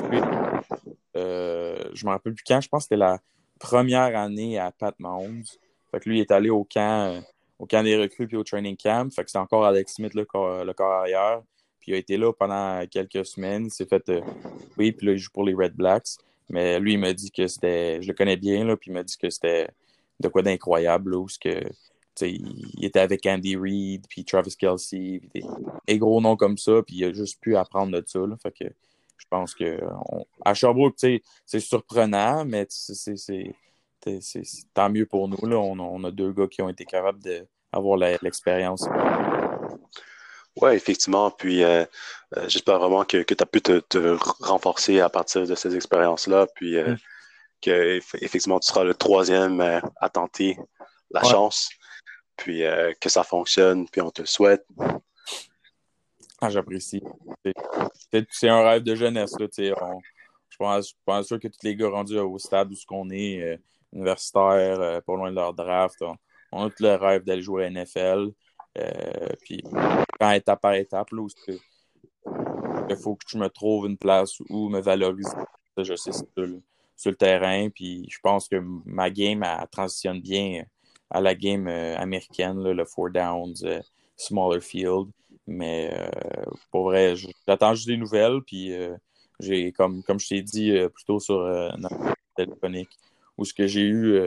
euh, 1.16 1.78
je 1.94 2.06
me 2.06 2.12
rappelle 2.12 2.34
plus 2.34 2.44
quand, 2.46 2.60
je 2.62 2.68
pense 2.68 2.84
que 2.84 2.86
c'était 2.86 2.98
la 2.98 3.20
première 3.60 4.18
année 4.18 4.60
à 4.60 4.72
Pat 4.72 4.94
Mahomes. 5.00 5.44
Fait 5.92 6.00
que 6.00 6.10
lui, 6.10 6.18
il 6.18 6.22
est 6.22 6.32
allé 6.32 6.50
au 6.50 6.63
camp, 6.66 7.13
euh, 7.13 7.22
au 7.58 7.66
camp 7.66 7.84
des 7.84 7.96
recrues 7.98 8.28
puis 8.28 8.38
au 8.38 8.44
training 8.44 8.75
camp. 8.75 9.12
Fait 9.13 9.24
que 9.24 9.32
c'est 9.32 9.38
encore 9.38 9.66
Alex 9.66 9.94
Smith, 9.94 10.13
le 10.13 10.25
corps, 10.25 10.66
le 10.66 10.74
corps 10.74 10.92
arrière. 10.92 11.42
Puis 11.80 11.92
il 11.92 11.96
a 11.96 11.98
été 11.98 12.18
là 12.18 12.34
pendant 12.34 12.86
quelques 12.88 13.25
semaines. 13.25 13.66
Il 13.66 13.72
s'est 13.72 13.86
fait. 13.86 14.12
oui, 14.78 14.92
puis 14.92 15.08
là, 15.08 15.13
il 15.13 15.18
joue 15.18 15.32
pour 15.32 15.46
les 15.46 15.54
Red 15.54 15.74
Blacks. 15.74 16.18
Mais 16.50 16.80
lui, 16.80 16.94
il 16.94 17.00
m'a 17.00 17.13
dit 17.13 17.32
que 17.32 17.48
c'était. 17.48 18.01
Je 18.01 18.08
le 18.08 18.13
connais 18.13 18.38
bien, 18.38 18.66
là, 18.66 18.75
puis 18.75 18.92
il 18.92 18.94
m'a 18.94 19.04
dit 19.04 19.18
que 19.18 19.30
c'était 19.30 19.70
de 20.20 20.28
quoi 20.28 20.42
d'incroyable, 20.42 21.16
que. 21.39 21.62
Il 22.22 22.86
était 22.86 23.01
avec 23.01 23.25
Andy 23.25 23.58
Reid, 23.58 24.06
puis 24.08 24.24
Travis 24.24 24.56
Kelsey, 24.56 25.20
puis 25.20 25.44
des, 25.86 26.00
gros 26.00 26.22
noms 26.22 26.38
comme 26.38 26.58
ça, 26.58 26.82
puis 26.82 26.96
il 26.96 27.04
a 27.04 27.12
juste 27.12 27.42
pu 27.42 27.58
apprendre 27.58 27.92
de 27.92 28.01
ça. 28.08 28.20
Là, 28.20 28.38
fait 28.42 28.54
que 28.58 28.74
je 29.17 29.25
pense 29.29 29.55
que 29.55 29.79
à 30.43 30.53
Sherbrooke, 30.53 30.95
c'est 30.98 31.60
surprenant, 31.60 32.45
mais 32.45 32.67
c'est 32.69 33.15
tant 34.74 34.89
mieux 34.89 35.05
pour 35.05 35.27
nous. 35.27 35.45
Là. 35.45 35.57
On, 35.57 36.03
a 36.03 36.12
deux 36.12 36.31
gars 36.31 36.48
qui 36.48 36.62
ont 36.62 36.69
été 36.69 36.86
capables 36.86 37.19
d'avoir 37.74 37.98
l'expérience. 37.98 38.88
Oui, 40.62 40.72
effectivement. 40.72 41.31
Puis 41.31 41.63
euh, 41.63 41.86
euh, 42.38 42.48
j'espère 42.48 42.79
vraiment 42.79 43.03
que, 43.03 43.22
tu 43.24 43.36
as 43.39 43.45
pu 43.45 43.62
te, 43.62 44.17
renforcer 44.43 45.01
à 45.01 45.10
partir 45.10 45.45
de 45.45 45.55
ces 45.55 45.75
expériences-là. 45.75 46.48
Puis 46.55 46.77
euh, 46.77 46.93
mm. 46.93 46.98
que 47.62 48.00
effectivement 48.22 48.60
tu 48.60 48.69
seras 48.69 48.84
le 48.84 48.93
troisième 48.93 49.62
à 49.62 50.10
tenter 50.10 50.57
la 51.12 51.24
chance. 51.24 51.69
Puis 52.38 52.63
que 53.01 53.10
ça 53.10 53.24
fonctionne. 53.24 53.88
Puis 53.89 54.01
on 54.01 54.12
te 54.12 54.22
le 54.22 54.27
souhaite. 54.27 54.65
Ah, 56.46 56.50
j'apprécie. 56.52 57.02
C'est 58.30 58.50
un 58.50 58.62
rêve 58.62 58.84
de 58.84 58.94
jeunesse. 58.94 59.34
Là, 59.40 59.48
je, 59.58 59.74
pense, 60.60 60.90
je 60.90 60.94
pense 61.04 61.25
sûr 61.25 61.40
que 61.40 61.48
tous 61.48 61.64
les 61.64 61.75
gars 61.75 61.90
rendus 61.90 62.20
au 62.20 62.38
stade 62.38 62.72
où 62.72 62.75
on 62.92 63.10
est, 63.10 63.42
euh, 63.42 63.58
universitaire, 63.92 64.80
euh, 64.80 65.02
pas 65.02 65.16
loin 65.16 65.32
de 65.32 65.36
leur 65.36 65.56
draft, 65.56 66.04
on, 66.52 66.66
a 66.66 66.70
tous 66.70 66.84
le 66.84 66.94
rêve 66.94 67.24
d'aller 67.24 67.42
jouer 67.42 67.66
à 67.66 67.70
NFL. 67.72 68.30
Euh, 68.78 69.30
puis, 69.42 69.64
quand 70.20 70.32
étape 70.34 70.62
par 70.62 70.75
étape, 70.75 71.10
là, 71.14 71.28
il 72.90 72.96
faut 72.96 73.16
que 73.16 73.25
je 73.28 73.40
me 73.40 73.50
trouve 73.50 73.88
une 73.88 73.98
place 73.98 74.40
où 74.48 74.70
me 74.70 74.82
valoriser. 74.82 75.36
Je 75.80 75.96
sais, 75.96 76.12
sur 76.12 76.28
le, 76.36 76.62
sur 76.96 77.10
le 77.10 77.18
terrain. 77.18 77.70
Puis, 77.70 78.06
je 78.08 78.20
pense 78.22 78.48
que 78.48 78.58
ma 78.86 79.10
game 79.10 79.42
elle 79.42 79.68
transitionne 79.70 80.22
bien 80.22 80.64
à 81.10 81.22
la 81.22 81.34
game 81.34 81.68
américaine, 81.68 82.62
le 82.62 82.86
four 82.86 83.10
downs, 83.10 83.56
smaller 84.16 84.62
field. 84.62 85.10
Mais 85.48 85.92
euh, 85.94 86.10
pour 86.72 86.86
vrai, 86.86 87.16
j'attends 87.48 87.75
juste 87.75 87.88
des 87.88 87.98
nouvelles. 87.98 88.42
Puis 88.46 88.74
euh, 88.74 88.96
j'ai, 89.40 89.72
comme, 89.72 90.04
comme 90.04 90.20
je 90.20 90.30
t'ai 90.30 90.42
dit 90.42 90.72
euh, 90.72 90.90
plutôt 90.90 91.20
sur 91.20 91.42
notre 91.78 92.16
téléphonique, 92.36 92.90
où 93.38 93.46
ce 93.46 93.54
que 93.54 93.68
j'ai 93.68 93.84
eu, 93.84 94.20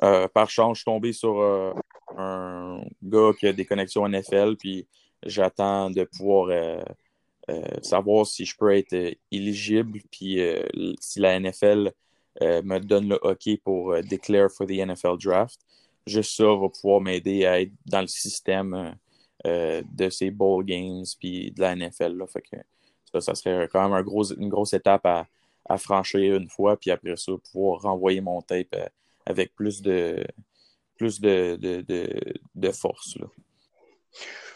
par 0.00 0.50
chance, 0.50 0.78
je 0.78 0.82
suis 0.82 0.84
tombé 0.84 1.12
sur 1.12 1.40
un 2.16 2.82
gars 3.02 3.30
qui 3.38 3.46
a 3.46 3.52
des 3.52 3.64
connexions 3.64 4.08
NFL, 4.08 4.56
puis 4.56 4.86
j'attends 5.24 5.90
de 5.90 6.04
pouvoir 6.04 6.84
savoir 7.82 8.26
si 8.26 8.44
je 8.44 8.56
peux 8.56 8.74
être 8.74 9.16
éligible, 9.30 10.00
puis 10.10 10.40
si 11.00 11.20
la 11.20 11.38
NFL 11.38 11.92
me 12.42 12.78
donne 12.78 13.08
le 13.08 13.18
hockey 13.22 13.56
pour 13.56 13.94
declare 14.02 14.50
for 14.50 14.66
the 14.66 14.78
NFL 14.78 15.18
draft. 15.18 15.60
Juste 16.06 16.36
ça 16.36 16.44
va 16.44 16.68
pouvoir 16.68 17.00
m'aider 17.00 17.46
à 17.46 17.60
être 17.60 17.72
dans 17.86 18.02
le 18.02 18.08
système 18.08 18.94
euh, 19.46 19.82
de 19.92 20.08
ces 20.08 20.30
bowl 20.30 20.64
games 20.64 21.04
puis 21.18 21.50
de 21.50 21.60
la 21.60 21.76
NFL. 21.76 22.16
Là. 22.16 22.26
Fait 22.26 22.42
que 22.42 23.20
ça, 23.20 23.34
serait 23.34 23.68
quand 23.70 23.88
même 23.88 24.04
une 24.38 24.48
grosse 24.48 24.72
étape 24.72 25.06
à, 25.06 25.26
franchir 25.78 26.36
une 26.36 26.48
fois, 26.48 26.76
puis 26.76 26.90
après 26.90 27.16
ça, 27.16 27.32
pouvoir 27.50 27.80
renvoyer 27.82 28.20
mon 28.20 28.42
tape 28.42 28.74
euh, 28.74 28.86
avec 29.26 29.54
plus 29.54 29.80
de 29.82 30.24
plus 30.96 31.20
de, 31.20 31.56
de, 32.54 32.70
force. 32.70 33.16
Là. 33.18 33.26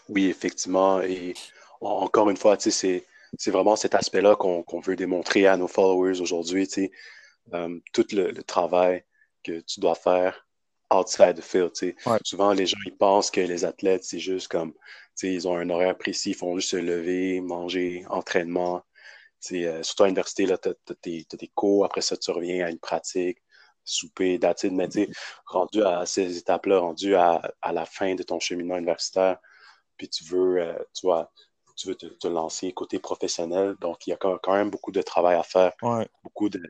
Oui, 0.09 0.27
effectivement. 0.27 1.01
Et 1.01 1.35
encore 1.81 2.31
une 2.31 2.37
fois, 2.37 2.57
c'est, 2.59 3.05
c'est 3.37 3.51
vraiment 3.51 3.77
cet 3.77 3.95
aspect-là 3.95 4.37
qu'on, 4.37 4.81
veut 4.81 4.97
démontrer 4.97 5.47
à 5.47 5.57
nos 5.57 5.69
followers 5.69 6.21
aujourd'hui. 6.21 6.69
Euh, 7.55 7.79
tout 7.93 8.07
le, 8.13 8.33
travail 8.43 9.05
que 9.43 9.61
tu 9.61 9.81
dois 9.81 9.95
faire 9.95 10.47
outside 10.91 11.37
the 11.37 11.43
field. 11.43 11.73
Souvent, 12.25 12.53
les 12.53 12.67
gens 12.67 12.79
ils 12.87 12.97
pensent 12.97 13.31
que 13.31 13.41
les 13.41 13.65
athlètes, 13.65 14.05
c'est 14.05 14.19
juste 14.19 14.49
comme, 14.49 14.73
ils 15.23 15.49
ont 15.49 15.57
un 15.57 15.69
horaire 15.71 15.97
précis, 15.97 16.31
ils 16.31 16.37
font 16.37 16.57
juste 16.57 16.71
se 16.71 16.77
lever, 16.77 17.41
manger, 17.41 18.05
entraînement. 18.09 18.83
Euh, 19.53 19.83
surtout 19.83 20.05
à 20.05 20.07
l'université, 20.07 20.47
tu 20.47 20.53
as, 20.53 20.95
tes 21.37 21.49
cours, 21.55 21.85
après 21.85 22.01
ça, 22.01 22.17
tu 22.17 22.31
reviens 22.31 22.67
à 22.67 22.71
une 22.71 22.79
pratique, 22.79 23.39
souper, 23.85 24.39
datine, 24.39 24.77
mais 24.77 24.89
rendu 25.47 25.83
à 25.83 26.07
ces 26.07 26.39
étapes-là, 26.39 26.81
rendu 26.81 27.15
à, 27.15 27.43
la 27.73 27.87
fin 27.87 28.15
de 28.15 28.23
ton 28.23 28.41
cheminement 28.41 28.77
universitaire, 28.77 29.39
puis 29.97 30.09
tu 30.09 30.25
veux, 30.25 30.61
euh, 30.61 30.79
tu 30.95 31.07
vois, 31.07 31.31
tu 31.77 31.89
veux 31.89 31.95
te, 31.95 32.29
lancer 32.29 32.73
côté 32.73 32.99
professionnel. 32.99 33.77
Donc, 33.81 34.07
il 34.07 34.11
y 34.11 34.13
a 34.13 34.17
quand 34.17 34.53
même 34.53 34.71
beaucoup 34.71 34.91
de 34.91 35.03
travail 35.03 35.37
à 35.37 35.45
faire, 35.45 35.73
beaucoup 36.25 36.49
de, 36.49 36.61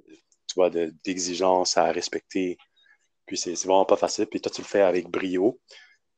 d'exigences 1.05 1.77
à 1.77 1.91
respecter 1.93 2.59
puis 3.29 3.37
c'est 3.37 3.55
vraiment 3.65 3.85
pas 3.85 3.97
facile. 3.97 4.27
Puis 4.27 4.41
toi, 4.41 4.51
tu 4.51 4.63
le 4.63 4.67
fais 4.67 4.81
avec 4.81 5.09
brio. 5.09 5.61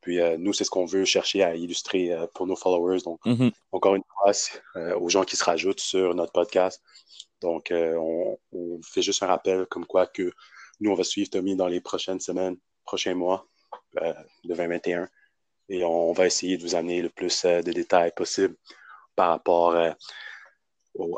Puis 0.00 0.20
euh, 0.20 0.38
nous, 0.38 0.52
c'est 0.52 0.64
ce 0.64 0.70
qu'on 0.70 0.86
veut 0.86 1.04
chercher 1.04 1.42
à 1.42 1.54
illustrer 1.54 2.12
euh, 2.12 2.26
pour 2.34 2.46
nos 2.46 2.56
followers. 2.56 3.00
Donc, 3.04 3.20
mm-hmm. 3.26 3.52
encore 3.72 3.96
une 3.96 4.02
fois, 4.08 4.32
euh, 4.76 4.98
aux 4.98 5.08
gens 5.10 5.24
qui 5.24 5.36
se 5.36 5.44
rajoutent 5.44 5.80
sur 5.80 6.14
notre 6.14 6.32
podcast. 6.32 6.82
Donc, 7.42 7.72
on, 7.72 8.38
fait 8.82 9.02
juste 9.02 9.22
un 9.22 9.26
rappel 9.26 9.66
comme 9.66 9.86
quoi 9.86 10.06
que 10.06 10.32
nous, 10.80 10.90
on 10.90 10.94
va 10.94 11.04
suivre 11.04 11.30
Tommy 11.30 11.56
dans 11.56 11.68
les 11.68 11.80
prochaines 11.80 12.20
semaines, 12.20 12.56
prochains 12.84 13.14
mois 13.14 13.46
de 13.94 14.14
2021. 14.44 15.08
Et 15.70 15.84
on 15.84 16.12
va 16.12 16.26
essayer 16.26 16.58
de 16.58 16.62
vous 16.62 16.74
amener 16.74 17.00
le 17.00 17.08
plus 17.08 17.44
de 17.44 17.72
détails 17.72 18.12
possible 18.14 18.56
par 19.16 19.30
rapport 19.30 19.74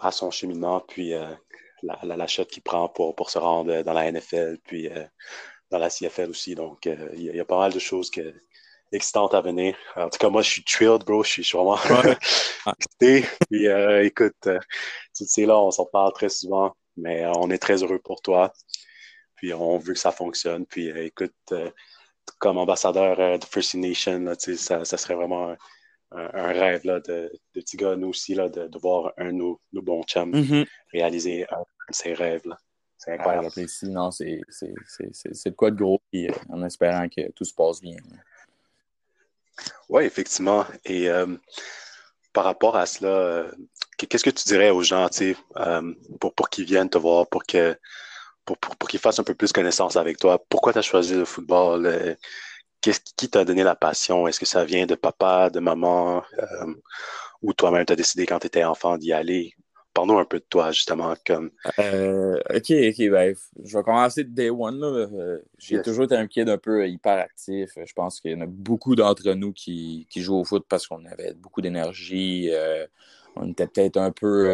à 0.00 0.12
son 0.12 0.30
cheminement, 0.30 0.80
puis 0.80 1.10
la, 1.10 1.98
la, 2.04 2.16
la 2.16 2.26
qu'il 2.26 2.62
prend 2.62 2.88
pour, 2.88 3.16
pour 3.16 3.30
se 3.30 3.38
rendre 3.38 3.82
dans 3.82 3.92
la 3.92 4.12
NFL, 4.12 4.58
puis 4.64 4.88
dans 5.72 5.78
la 5.78 5.90
CFL 5.90 6.30
aussi. 6.30 6.54
Donc, 6.54 6.86
euh, 6.86 7.08
il 7.14 7.34
y, 7.34 7.40
a 7.40 7.44
pas 7.44 7.58
mal 7.58 7.72
de 7.72 7.78
choses 7.78 8.10
que, 8.10 8.34
excitantes 8.92 9.34
à 9.34 9.40
venir. 9.40 9.74
En 9.96 10.10
tout 10.10 10.18
cas, 10.18 10.28
moi, 10.28 10.42
je 10.42 10.50
suis 10.50 10.64
thrilled, 10.64 11.04
bro. 11.04 11.24
Je 11.24 11.42
suis, 11.42 11.56
vraiment 11.56 11.76
excité. 12.78 13.24
Puis, 13.50 13.66
euh, 13.66 14.04
écoute, 14.04 14.36
euh, 14.46 14.60
tu 15.16 15.24
sais, 15.24 15.46
là, 15.46 15.58
on 15.58 15.70
s'en 15.70 15.86
parle 15.86 16.12
très 16.12 16.28
souvent, 16.28 16.76
mais 16.96 17.26
on 17.38 17.50
est 17.50 17.58
très 17.58 17.82
heureux 17.82 17.98
pour 17.98 18.20
toi. 18.20 18.52
Puis, 19.36 19.54
on 19.54 19.78
veut 19.78 19.94
que 19.94 19.98
ça 19.98 20.12
fonctionne. 20.12 20.66
Puis, 20.66 20.88
écoute, 20.88 21.34
comme 22.38 22.58
ambassadeur 22.58 23.38
de 23.38 23.44
First 23.44 23.74
Nation, 23.74 24.32
ça, 24.38 24.84
ça, 24.84 24.96
serait 24.98 25.14
vraiment 25.14 25.56
un, 26.10 26.52
rêve 26.52 26.82
là, 26.84 27.00
de, 27.00 27.32
de 27.54 27.60
petits 27.60 27.78
gars, 27.78 27.96
nous 27.96 28.08
aussi, 28.08 28.34
là, 28.34 28.50
de, 28.50 28.78
voir 28.78 29.12
un 29.16 29.32
de 29.32 29.38
nos, 29.38 29.58
bons 29.72 30.02
chums 30.04 30.32
mm-hmm. 30.32 30.66
réaliser 30.92 31.46
un 31.50 31.60
de 31.60 31.94
ses 31.94 32.12
rêves. 32.12 32.46
Là. 32.46 32.58
C'est 33.04 33.14
incroyable. 33.14 33.48
non, 33.88 34.12
c'est 34.12 34.24
de 34.30 35.50
quoi 35.56 35.72
de 35.72 35.76
gros, 35.76 36.00
euh, 36.14 36.28
en 36.48 36.62
espérant 36.62 37.08
que 37.08 37.32
tout 37.32 37.44
se 37.44 37.52
passe 37.52 37.80
bien. 37.80 37.96
Oui, 39.88 40.04
effectivement. 40.04 40.64
Et 40.84 41.10
euh, 41.10 41.26
par 42.32 42.44
rapport 42.44 42.76
à 42.76 42.86
cela, 42.86 43.08
euh, 43.08 43.52
qu'est-ce 43.98 44.22
que 44.22 44.30
tu 44.30 44.44
dirais 44.44 44.70
aux 44.70 44.84
gens 44.84 45.08
pour, 46.20 46.32
pour 46.32 46.48
qu'ils 46.48 46.64
viennent 46.64 46.88
te 46.88 46.98
voir, 46.98 47.26
pour 47.26 47.44
que 47.44 47.76
pour, 48.44 48.56
pour, 48.58 48.88
qu'ils 48.88 49.00
fassent 49.00 49.18
un 49.18 49.24
peu 49.24 49.34
plus 49.34 49.52
connaissance 49.52 49.96
avec 49.96 50.18
toi? 50.18 50.40
Pourquoi 50.48 50.72
tu 50.72 50.78
as 50.78 50.82
choisi 50.82 51.14
le 51.14 51.24
football? 51.24 52.16
Qu'est-ce 52.80 53.00
qui 53.16 53.28
t'a 53.28 53.44
donné 53.44 53.64
la 53.64 53.74
passion? 53.74 54.28
Est-ce 54.28 54.38
que 54.38 54.46
ça 54.46 54.64
vient 54.64 54.86
de 54.86 54.94
papa, 54.94 55.50
de 55.50 55.58
maman, 55.58 56.22
ou 57.42 57.52
toi-même 57.52 57.84
tu 57.84 57.94
as 57.94 57.96
décidé 57.96 58.26
quand 58.26 58.38
tu 58.38 58.46
étais 58.46 58.62
enfant 58.62 58.96
d'y 58.96 59.12
aller? 59.12 59.56
Parlons 59.94 60.18
un 60.18 60.24
peu 60.24 60.38
de 60.38 60.44
toi, 60.48 60.72
justement. 60.72 61.14
Comme... 61.26 61.50
Euh, 61.78 62.40
ok, 62.50 62.70
ok, 62.70 63.10
ben, 63.10 63.34
je 63.62 63.76
vais 63.76 63.84
commencer 63.84 64.24
de 64.24 64.30
day 64.30 64.50
one. 64.50 64.82
Euh, 64.82 65.38
j'ai 65.58 65.82
toujours 65.82 66.04
été 66.04 66.16
un 66.16 66.26
kid 66.26 66.48
un 66.48 66.58
peu 66.58 66.88
hyperactif. 66.88 67.70
Je 67.76 67.92
pense 67.92 68.20
qu'il 68.20 68.32
y 68.32 68.34
en 68.34 68.40
a 68.40 68.46
beaucoup 68.46 68.96
d'entre 68.96 69.30
nous 69.32 69.52
qui, 69.52 70.06
qui, 70.08 70.22
jouent 70.22 70.38
au 70.38 70.44
foot 70.44 70.64
parce 70.68 70.86
qu'on 70.86 71.04
avait 71.04 71.34
beaucoup 71.34 71.60
d'énergie. 71.60 72.48
Euh, 72.50 72.86
on 73.36 73.50
était 73.50 73.66
peut-être 73.66 73.98
un 73.98 74.12
peu, 74.12 74.50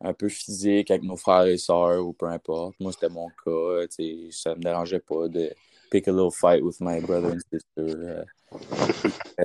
un 0.00 0.12
peu 0.14 0.28
physique 0.28 0.90
avec 0.90 1.02
nos 1.02 1.16
frères 1.16 1.46
et 1.46 1.58
sœurs 1.58 2.04
ou 2.04 2.12
peu 2.12 2.26
importe. 2.26 2.74
Moi, 2.80 2.92
c'était 2.92 3.08
mon 3.08 3.28
cas. 3.44 3.86
Ça 4.30 4.50
ne 4.50 4.56
me 4.56 4.62
dérangeait 4.62 5.00
pas 5.00 5.28
de 5.28 5.52
pick 5.92 6.08
a 6.08 6.10
little 6.10 6.30
fight 6.30 6.64
with 6.64 6.80
my 6.80 7.00
brother 7.00 7.32
and 7.32 7.42
sister. 7.52 8.24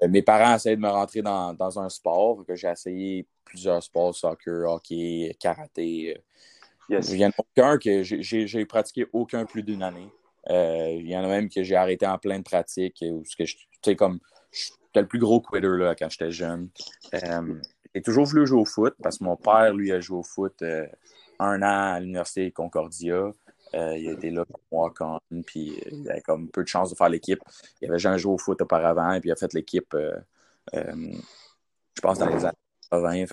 mes 0.10 0.22
parents 0.22 0.56
essayaient 0.56 0.78
de 0.78 0.82
me 0.82 0.90
rentrer 0.90 1.22
dans, 1.22 1.54
dans 1.54 1.78
un 1.78 1.90
sport 1.90 2.46
que 2.46 2.56
j'ai 2.56 2.70
essayé 2.70 3.28
plusieurs 3.44 3.84
sports, 3.84 4.16
soccer, 4.16 4.66
hockey, 4.66 5.36
karaté. 5.40 6.16
Euh. 6.90 7.02
Il 7.10 7.18
y 7.18 7.26
en 7.26 7.30
a 7.30 7.34
aucun 7.38 7.78
que 7.78 8.02
j'ai 8.04 8.66
pratiqué 8.66 9.06
aucun 9.12 9.44
plus 9.46 9.62
d'une 9.62 9.84
année. 9.84 10.10
Euh, 10.50 10.96
il 10.98 11.10
y 11.10 11.18
en 11.18 11.24
a 11.26 11.28
même 11.28 11.50
que 11.50 11.62
j'ai 11.62 11.76
arrêté 11.76 12.08
en 12.08 12.18
pleine 12.18 12.44
pratique. 12.44 12.98
Ou 13.02 13.26
ce 13.26 13.36
que 13.36 13.44
je, 13.44 13.58
comme 13.96 14.20
j'étais 14.54 15.02
le 15.02 15.08
plus 15.08 15.20
gros 15.20 15.42
quitter 15.42 15.68
là, 15.68 15.96
quand 15.96 16.10
j'étais 16.10 16.32
jeune. 16.32 16.70
Euh, 17.14 17.62
j'ai 17.94 18.02
toujours 18.02 18.26
voulu 18.26 18.48
jouer 18.48 18.62
au 18.62 18.66
foot 18.66 18.96
parce 19.04 19.18
que 19.18 19.26
mon 19.26 19.36
père, 19.36 19.74
lui, 19.74 19.92
a 19.92 20.00
joué 20.00 20.20
au 20.20 20.24
foot 20.24 20.64
un 21.40 21.62
an 21.62 21.94
à 21.96 22.00
l'Université 22.00 22.52
Concordia. 22.52 23.34
Il 23.74 24.10
a 24.10 24.12
été 24.12 24.30
là 24.30 24.46
pour 24.46 24.60
moi 24.72 24.92
quand 24.96 25.20
puis 25.46 25.82
il 25.92 26.10
avait 26.10 26.22
comme 26.22 26.50
peu 26.50 26.64
de 26.64 26.68
chance 26.68 26.90
de 26.90 26.96
faire 26.96 27.10
l'équipe. 27.10 27.42
Il 27.82 27.90
avait 27.90 28.00
jamais 28.00 28.18
joué 28.18 28.34
au 28.34 28.38
foot 28.38 28.62
auparavant, 28.62 29.14
et 29.14 29.20
puis 29.20 29.30
il 29.30 29.34
a 29.34 29.36
fait 29.36 29.54
l'équipe, 29.54 29.96
je 30.74 32.02
pense, 32.02 32.20
dans 32.20 32.30
les 32.30 32.46
années 32.92 33.26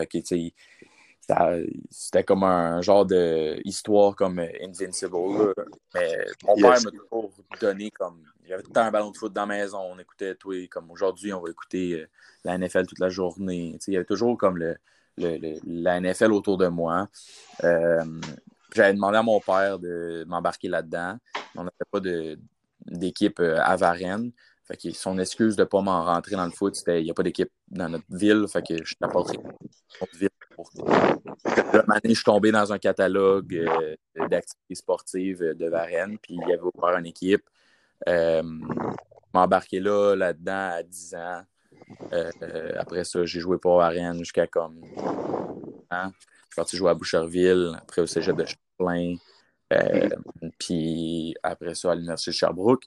c'était 1.90 2.24
comme 2.24 2.44
un 2.44 2.80
genre 2.82 3.06
d'histoire 3.06 4.14
comme 4.14 4.38
Invincible. 4.38 5.54
Mais 5.94 6.26
mon 6.44 6.54
père 6.56 6.82
m'a 6.82 6.90
toujours 6.90 7.32
donné 7.60 7.90
comme. 7.90 8.22
Il 8.44 8.50
y 8.50 8.52
avait 8.52 8.62
tout 8.62 8.70
le 8.70 8.74
temps 8.74 8.82
un 8.82 8.90
ballon 8.90 9.10
de 9.10 9.16
foot 9.16 9.32
dans 9.32 9.46
la 9.46 9.46
maison. 9.46 9.78
On 9.78 9.98
écoutait, 9.98 10.34
tout, 10.34 10.52
comme 10.70 10.90
aujourd'hui, 10.90 11.32
on 11.32 11.40
va 11.40 11.48
écouter 11.48 11.94
euh, 11.94 12.06
la 12.44 12.58
NFL 12.58 12.86
toute 12.86 12.98
la 12.98 13.08
journée. 13.08 13.78
il 13.86 13.94
y 13.94 13.96
avait 13.96 14.04
toujours 14.04 14.36
comme 14.36 14.58
le, 14.58 14.76
la 15.16 15.98
NFL 15.98 16.32
autour 16.32 16.58
de 16.58 16.66
moi. 16.66 17.08
Euh, 17.62 18.04
j'avais 18.74 18.94
demandé 18.94 19.18
à 19.18 19.22
mon 19.22 19.40
père 19.40 19.78
de 19.78 20.24
m'embarquer 20.26 20.68
là-dedans. 20.68 21.16
On 21.54 21.64
n'avait 21.64 21.70
pas 21.90 22.00
d'équipe 22.86 23.40
euh, 23.40 23.60
à 23.62 23.76
Varennes. 23.76 24.32
Fait 24.66 24.76
que 24.78 24.90
son 24.92 25.18
excuse 25.18 25.56
de 25.56 25.62
ne 25.62 25.66
pas 25.66 25.82
m'en 25.82 26.04
rentrer 26.04 26.36
dans 26.36 26.46
le 26.46 26.50
foot, 26.50 26.74
c'était 26.74 27.02
il 27.02 27.04
n'y 27.04 27.10
a 27.10 27.14
pas 27.14 27.22
d'équipe 27.22 27.50
dans 27.68 27.88
notre 27.88 28.04
ville. 28.08 28.46
Fait 28.48 28.62
que 28.66 28.82
je 28.82 28.94
pas 28.98 29.08
notre 29.12 30.16
ville. 30.16 30.30
Pour... 30.54 30.70
Je 30.74 32.14
suis 32.14 32.24
tombé 32.24 32.50
dans 32.50 32.72
un 32.72 32.78
catalogue 32.78 33.54
euh, 33.54 33.96
d'activités 34.28 34.74
sportives 34.74 35.40
de 35.40 35.68
Varennes, 35.68 36.16
puis 36.18 36.34
il 36.34 36.48
y 36.48 36.52
avait 36.52 36.62
ouvert 36.62 36.96
une 36.96 37.06
équipe. 37.06 37.44
Euh, 38.08 38.42
m'embarquer 39.34 39.80
là, 39.80 40.14
là-dedans 40.14 40.70
à 40.72 40.82
10 40.82 41.14
ans. 41.14 41.42
Euh, 42.12 42.72
après 42.78 43.04
ça, 43.04 43.24
j'ai 43.24 43.40
joué 43.40 43.58
pour 43.58 43.78
Varennes 43.78 44.18
jusqu'à 44.18 44.46
comme. 44.46 44.80
Hein? 45.90 46.12
Je 46.20 46.54
suis 46.54 46.56
parti 46.56 46.76
jouer 46.76 46.90
à 46.90 46.94
Boucherville, 46.94 47.76
après 47.82 48.02
au 48.02 48.06
cégep 48.06 48.36
de 48.36 48.44
Champlain, 48.78 49.16
euh, 49.72 50.08
puis 50.58 51.34
après 51.42 51.74
ça 51.74 51.92
à 51.92 51.94
l'Université 51.94 52.30
de 52.30 52.36
Sherbrooke. 52.36 52.84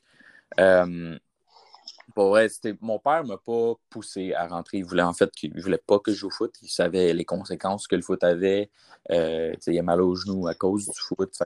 Pour 2.15 2.29
vrai, 2.29 2.47
mon 2.81 2.99
père 2.99 3.23
ne 3.23 3.29
m'a 3.29 3.37
pas 3.37 3.73
poussé 3.89 4.33
à 4.33 4.47
rentrer. 4.47 4.77
Il 4.77 4.85
voulait 4.85 5.03
en 5.03 5.13
fait 5.13 5.29
qu'il 5.31 5.53
voulait 5.61 5.77
pas 5.77 5.99
que 5.99 6.11
je 6.11 6.17
joue 6.17 6.27
au 6.27 6.31
foot. 6.31 6.51
Il 6.61 6.69
savait 6.69 7.13
les 7.13 7.25
conséquences 7.25 7.85
que 7.85 7.95
le 7.95 8.01
foot 8.01 8.23
avait. 8.23 8.71
Euh, 9.11 9.53
il 9.67 9.77
a 9.77 9.83
mal 9.83 10.01
au 10.01 10.15
genou 10.15 10.47
à 10.47 10.55
cause 10.55 10.85
du 10.85 10.99
foot. 10.99 11.37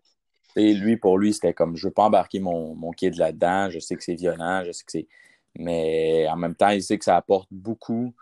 lui, 0.55 0.98
pour 0.98 1.17
lui, 1.17 1.33
c'était 1.33 1.53
comme 1.53 1.75
je 1.75 1.88
veux 1.88 1.93
pas 1.93 2.03
embarquer 2.03 2.39
mon, 2.39 2.75
mon 2.75 2.91
kid 2.91 3.15
là-dedans. 3.17 3.69
Je 3.69 3.79
sais 3.79 3.95
que 3.95 4.03
c'est 4.03 4.15
violent, 4.15 4.63
je 4.65 4.71
sais 4.71 4.83
que 4.86 4.91
c'est. 4.91 5.07
Mais 5.57 6.27
en 6.29 6.38
même 6.38 6.55
temps, 6.55 6.69
il 6.69 6.81
sait 6.81 6.98
que 6.98 7.05
ça 7.05 7.17
apporte 7.17 7.50
beaucoup 7.51 8.13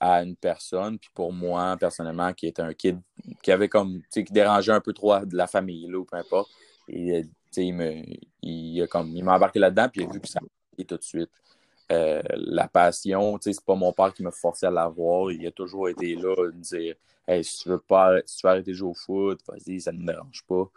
à 0.00 0.22
une 0.22 0.36
personne. 0.36 0.98
Puis 0.98 1.10
pour 1.14 1.32
moi, 1.32 1.76
personnellement, 1.78 2.32
qui 2.32 2.46
était 2.46 2.62
un 2.62 2.74
kid 2.74 3.00
qui 3.42 3.52
avait 3.52 3.68
comme, 3.68 4.02
qui 4.10 4.24
dérangeait 4.24 4.72
un 4.72 4.80
peu 4.80 4.92
trop 4.92 5.18
de 5.20 5.36
la 5.36 5.46
famille, 5.46 5.86
là, 5.88 5.98
ou 5.98 6.04
peu 6.04 6.16
importe. 6.16 6.50
Et, 6.88 7.24
il 7.58 7.74
me, 7.74 8.02
il, 8.42 8.82
a 8.82 8.86
comme, 8.86 9.16
il 9.16 9.24
m'a 9.24 9.36
embarqué 9.36 9.58
là-dedans, 9.58 9.88
puis 9.88 10.02
il 10.02 10.08
a 10.08 10.12
vu 10.12 10.20
que 10.20 10.28
ça 10.28 10.40
et 10.78 10.84
tout 10.84 10.98
de 10.98 11.02
suite. 11.02 11.30
Euh, 11.92 12.20
la 12.34 12.68
passion, 12.68 13.38
c'est 13.40 13.64
pas 13.64 13.74
mon 13.74 13.92
père 13.92 14.12
qui 14.12 14.22
m'a 14.22 14.30
forcé 14.30 14.66
à 14.66 14.70
l'avoir. 14.70 15.30
Il 15.30 15.46
a 15.46 15.50
toujours 15.50 15.88
été 15.88 16.16
là, 16.16 16.34
de 16.36 16.50
dire 16.50 16.96
Hey, 17.28 17.42
si 17.42 17.62
tu 17.62 17.68
veux 17.68 17.78
pas 17.78 18.18
si 18.24 18.36
tu 18.36 18.46
veux 18.46 18.50
arrêter 18.52 18.70
de 18.70 18.76
jouer 18.76 18.90
au 18.90 18.94
foot, 18.94 19.40
vas-y, 19.48 19.80
ça 19.80 19.92
ne 19.92 19.98
me 19.98 20.06
dérange 20.06 20.44
pas. 20.46 20.70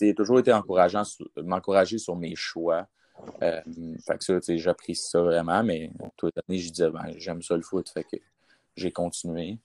il 0.00 0.10
a 0.10 0.14
toujours 0.14 0.38
été 0.38 0.52
encourageant, 0.52 1.02
m'encourager 1.36 1.98
sur 1.98 2.16
mes 2.16 2.34
choix. 2.34 2.86
Euh, 3.42 3.60
fait 4.06 4.16
que 4.18 4.40
ça, 4.40 4.56
j'apprécie 4.56 5.10
ça 5.10 5.20
vraiment, 5.20 5.62
mais 5.62 5.90
toute 6.16 6.34
l'année, 6.36 6.58
je 6.58 6.70
disais 6.70 6.90
ben, 6.90 7.12
j'aime 7.16 7.42
ça 7.42 7.54
le 7.54 7.62
foot, 7.62 7.88
fait 7.90 8.04
que 8.04 8.16
j'ai 8.76 8.92
continué. 8.92 9.58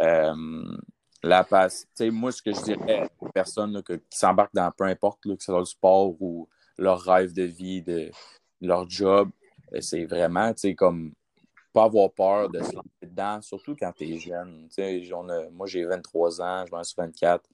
Euh, 0.00 0.76
la 1.22 1.44
passe, 1.44 1.86
moi, 2.00 2.30
ce 2.30 2.42
que 2.42 2.52
je 2.52 2.62
dirais 2.62 3.08
aux 3.18 3.28
personnes 3.28 3.82
qui 3.82 3.98
s'embarquent 4.10 4.54
dans 4.54 4.70
peu 4.70 4.84
importe, 4.84 5.22
que 5.22 5.34
ce 5.38 5.46
soit 5.46 5.58
le 5.58 5.64
sport 5.64 6.14
ou 6.20 6.48
leur 6.76 7.00
rêve 7.00 7.32
de 7.32 7.42
vie, 7.42 7.82
de 7.82 8.10
leur 8.60 8.88
job, 8.88 9.30
euh, 9.74 9.80
c'est 9.80 10.04
vraiment, 10.04 10.52
tu 10.52 10.60
sais, 10.60 10.74
comme 10.74 11.12
pas 11.72 11.84
avoir 11.84 12.10
peur 12.12 12.48
de 12.48 12.60
se 12.60 12.72
lancer 12.72 12.88
dedans, 13.02 13.40
surtout 13.42 13.76
quand 13.78 13.92
tu 13.92 14.04
es 14.04 14.18
jeune. 14.18 14.68
moi, 15.52 15.66
j'ai 15.66 15.84
23 15.84 16.40
ans, 16.40 16.64
je 16.66 16.76
vais 16.76 16.84
sur 16.84 17.02
24 17.02 17.44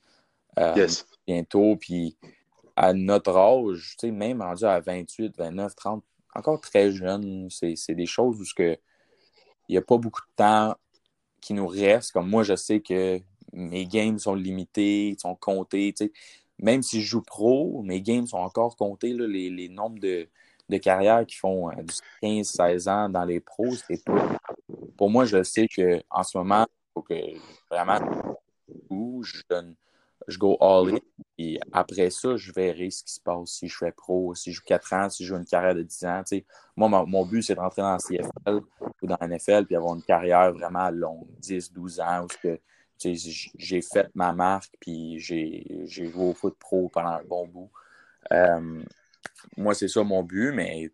euh, 0.58 0.86
bientôt, 1.26 1.76
puis 1.76 2.16
à 2.76 2.92
notre 2.92 3.36
âge, 3.36 3.96
tu 3.98 4.06
sais, 4.06 4.10
même 4.10 4.42
rendu 4.42 4.64
à 4.64 4.80
28, 4.80 5.36
29, 5.36 5.74
30, 5.74 6.04
encore 6.34 6.60
très 6.60 6.92
jeune, 6.92 7.48
c'est 7.50 7.94
des 7.94 8.06
choses 8.06 8.40
où 8.40 8.62
il 8.62 8.78
n'y 9.68 9.76
a 9.76 9.82
pas 9.82 9.96
beaucoup 9.96 10.20
de 10.20 10.36
temps 10.36 10.74
qui 11.44 11.52
nous 11.52 11.66
reste. 11.66 12.12
Comme 12.12 12.30
moi, 12.30 12.42
je 12.42 12.56
sais 12.56 12.80
que 12.80 13.20
mes 13.52 13.86
games 13.86 14.18
sont 14.18 14.34
limités, 14.34 15.14
sont 15.20 15.34
comptés. 15.34 15.94
Même 16.58 16.82
si 16.82 17.02
je 17.02 17.06
joue 17.06 17.22
pro, 17.22 17.82
mes 17.82 18.00
games 18.00 18.26
sont 18.26 18.38
encore 18.38 18.76
comptés, 18.76 19.12
les, 19.12 19.50
les 19.50 19.68
nombres 19.68 19.98
de, 20.00 20.26
de 20.70 20.78
carrière 20.78 21.26
qui 21.26 21.36
font 21.36 21.70
euh, 21.70 21.82
du 21.82 21.94
15-16 22.22 22.88
ans 22.88 23.08
dans 23.10 23.24
les 23.24 23.40
pros, 23.40 23.74
c'est. 23.74 24.02
Pour 24.96 25.10
moi, 25.10 25.26
je 25.26 25.42
sais 25.42 25.68
qu'en 25.68 26.22
ce 26.22 26.38
moment, 26.38 26.66
il 26.68 26.92
faut 26.94 27.02
que 27.02 27.14
vraiment 27.70 27.98
je 29.22 29.42
donne, 29.50 29.74
je 30.28 30.38
go 30.38 30.56
all 30.60 30.94
in. 30.94 30.98
Et 31.38 31.58
après 31.72 32.10
ça, 32.10 32.36
je 32.36 32.52
verrai 32.52 32.90
ce 32.90 33.02
qui 33.04 33.12
se 33.12 33.20
passe 33.20 33.50
si 33.50 33.68
je 33.68 33.76
fais 33.76 33.92
pro, 33.92 34.34
si 34.34 34.52
je 34.52 34.56
joue 34.56 34.62
4 34.66 34.92
ans, 34.92 35.10
si 35.10 35.24
je 35.24 35.28
joue 35.28 35.36
une 35.36 35.44
carrière 35.44 35.74
de 35.74 35.82
10 35.82 36.04
ans. 36.04 36.22
moi, 36.76 37.04
mon, 37.06 37.24
but, 37.26 37.42
c'est 37.42 37.54
de 37.54 37.60
rentrer 37.60 37.82
dans 37.82 37.92
la 37.92 37.98
CFL 37.98 38.60
ou 39.02 39.06
dans 39.06 39.16
la 39.20 39.28
NFL 39.28 39.66
puis 39.66 39.76
avoir 39.76 39.94
une 39.94 40.02
carrière 40.02 40.52
vraiment 40.52 40.90
longue, 40.90 41.26
10, 41.38 41.72
12 41.72 42.00
ans, 42.00 42.24
où 42.24 42.26
que 42.42 42.58
j'ai 42.98 43.82
fait 43.82 44.08
ma 44.14 44.32
marque 44.32 44.74
puis 44.80 45.18
j'ai 45.18 45.84
joué 45.86 46.24
au 46.24 46.34
foot 46.34 46.56
pro 46.58 46.88
pendant 46.88 47.10
un 47.10 47.24
bon 47.24 47.46
bout. 47.48 47.70
Euh, 48.32 48.82
moi, 49.56 49.74
c'est 49.74 49.88
ça 49.88 50.02
mon 50.02 50.22
but, 50.22 50.52
mais 50.52 50.90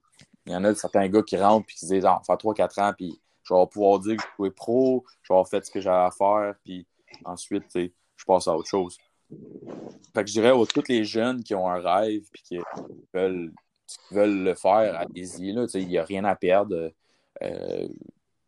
il 0.46 0.52
y 0.52 0.56
en 0.56 0.64
a 0.64 0.74
certains 0.74 1.08
gars 1.08 1.22
qui 1.22 1.36
rentrent 1.36 1.66
et 1.68 1.72
qui 1.72 1.86
se 1.86 1.94
disent 1.94 2.06
ah, 2.06 2.14
on 2.14 2.32
va 2.32 2.38
faire 2.38 2.68
3-4 2.68 2.80
ans, 2.82 2.92
puis 2.96 3.20
je 3.42 3.54
vais 3.54 3.66
pouvoir 3.66 3.98
dire 4.00 4.16
que 4.16 4.22
je 4.22 4.44
suis 4.44 4.50
pro, 4.52 5.04
je 5.22 5.32
vais 5.32 5.36
avoir 5.36 5.48
fait 5.48 5.64
ce 5.64 5.70
que 5.70 5.80
j'avais 5.80 6.06
à 6.06 6.10
faire, 6.10 6.54
puis 6.64 6.86
ensuite, 7.24 7.64
je 7.74 8.24
passe 8.26 8.48
à 8.48 8.56
autre 8.56 8.68
chose. 8.68 8.96
Je 10.16 10.22
dirais 10.22 10.50
aux 10.50 10.66
tous 10.66 10.88
les 10.88 11.04
jeunes 11.04 11.42
qui 11.42 11.54
ont 11.54 11.68
un 11.68 11.80
rêve 11.80 12.22
et 12.34 12.38
qui 12.42 12.58
veulent, 13.14 13.52
veulent 14.10 14.42
le 14.42 14.54
faire, 14.54 14.96
allez-y. 14.96 15.54
Il 15.74 15.88
n'y 15.88 15.98
a 15.98 16.04
rien 16.04 16.24
à 16.24 16.36
perdre. 16.36 16.92
Euh, 17.42 17.88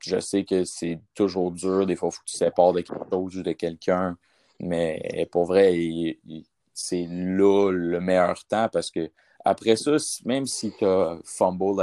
je 0.00 0.18
sais 0.18 0.44
que 0.44 0.64
c'est 0.64 1.00
toujours 1.14 1.52
dur. 1.52 1.86
Des 1.86 1.96
fois, 1.96 2.08
il 2.10 2.14
faut 2.14 2.20
que 2.20 2.30
tu 2.30 2.36
sépares 2.36 2.72
de 2.72 2.80
quelque 2.80 3.10
chose 3.10 3.36
ou 3.36 3.42
de 3.42 3.52
quelqu'un. 3.52 4.16
Mais 4.60 5.28
pour 5.30 5.44
vrai, 5.44 5.76
c'est 6.74 7.06
là 7.08 7.70
le 7.70 8.00
meilleur 8.00 8.44
temps 8.44 8.68
parce 8.72 8.90
que 8.90 9.10
après 9.44 9.76
ça, 9.76 9.96
même 10.24 10.46
si 10.46 10.72
tu 10.72 10.84
as 10.84 11.18
fumble 11.24 11.80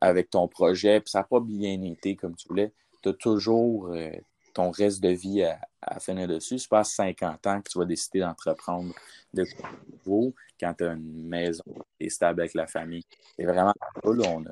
avec, 0.00 0.30
ton 0.30 0.46
projet, 0.46 1.00
puis 1.00 1.10
ça 1.10 1.20
n'a 1.20 1.24
pas 1.24 1.40
bien 1.40 1.82
été 1.82 2.14
comme 2.14 2.36
tu 2.36 2.46
voulais, 2.48 2.72
tu 3.02 3.08
as 3.08 3.12
toujours 3.12 3.88
euh, 3.88 4.10
ton 4.56 4.70
reste 4.70 5.02
de 5.02 5.10
vie 5.10 5.42
à, 5.42 6.00
finir 6.00 6.26
dessus. 6.26 6.58
C'est 6.58 6.68
pas 6.68 6.80
à 6.80 6.84
50 6.84 7.46
ans 7.46 7.60
que 7.60 7.70
tu 7.70 7.78
vas 7.78 7.84
décider 7.84 8.20
d'entreprendre 8.20 8.94
de 9.34 9.44
nouveau 9.92 10.34
quand 10.58 10.72
tu 10.72 10.84
as 10.84 10.92
une 10.94 11.28
maison 11.28 11.62
et 12.00 12.08
stable 12.08 12.40
avec 12.40 12.54
la 12.54 12.66
famille. 12.66 13.04
C'est 13.38 13.44
vraiment 13.44 13.74
cool. 14.02 14.22
On, 14.26 14.44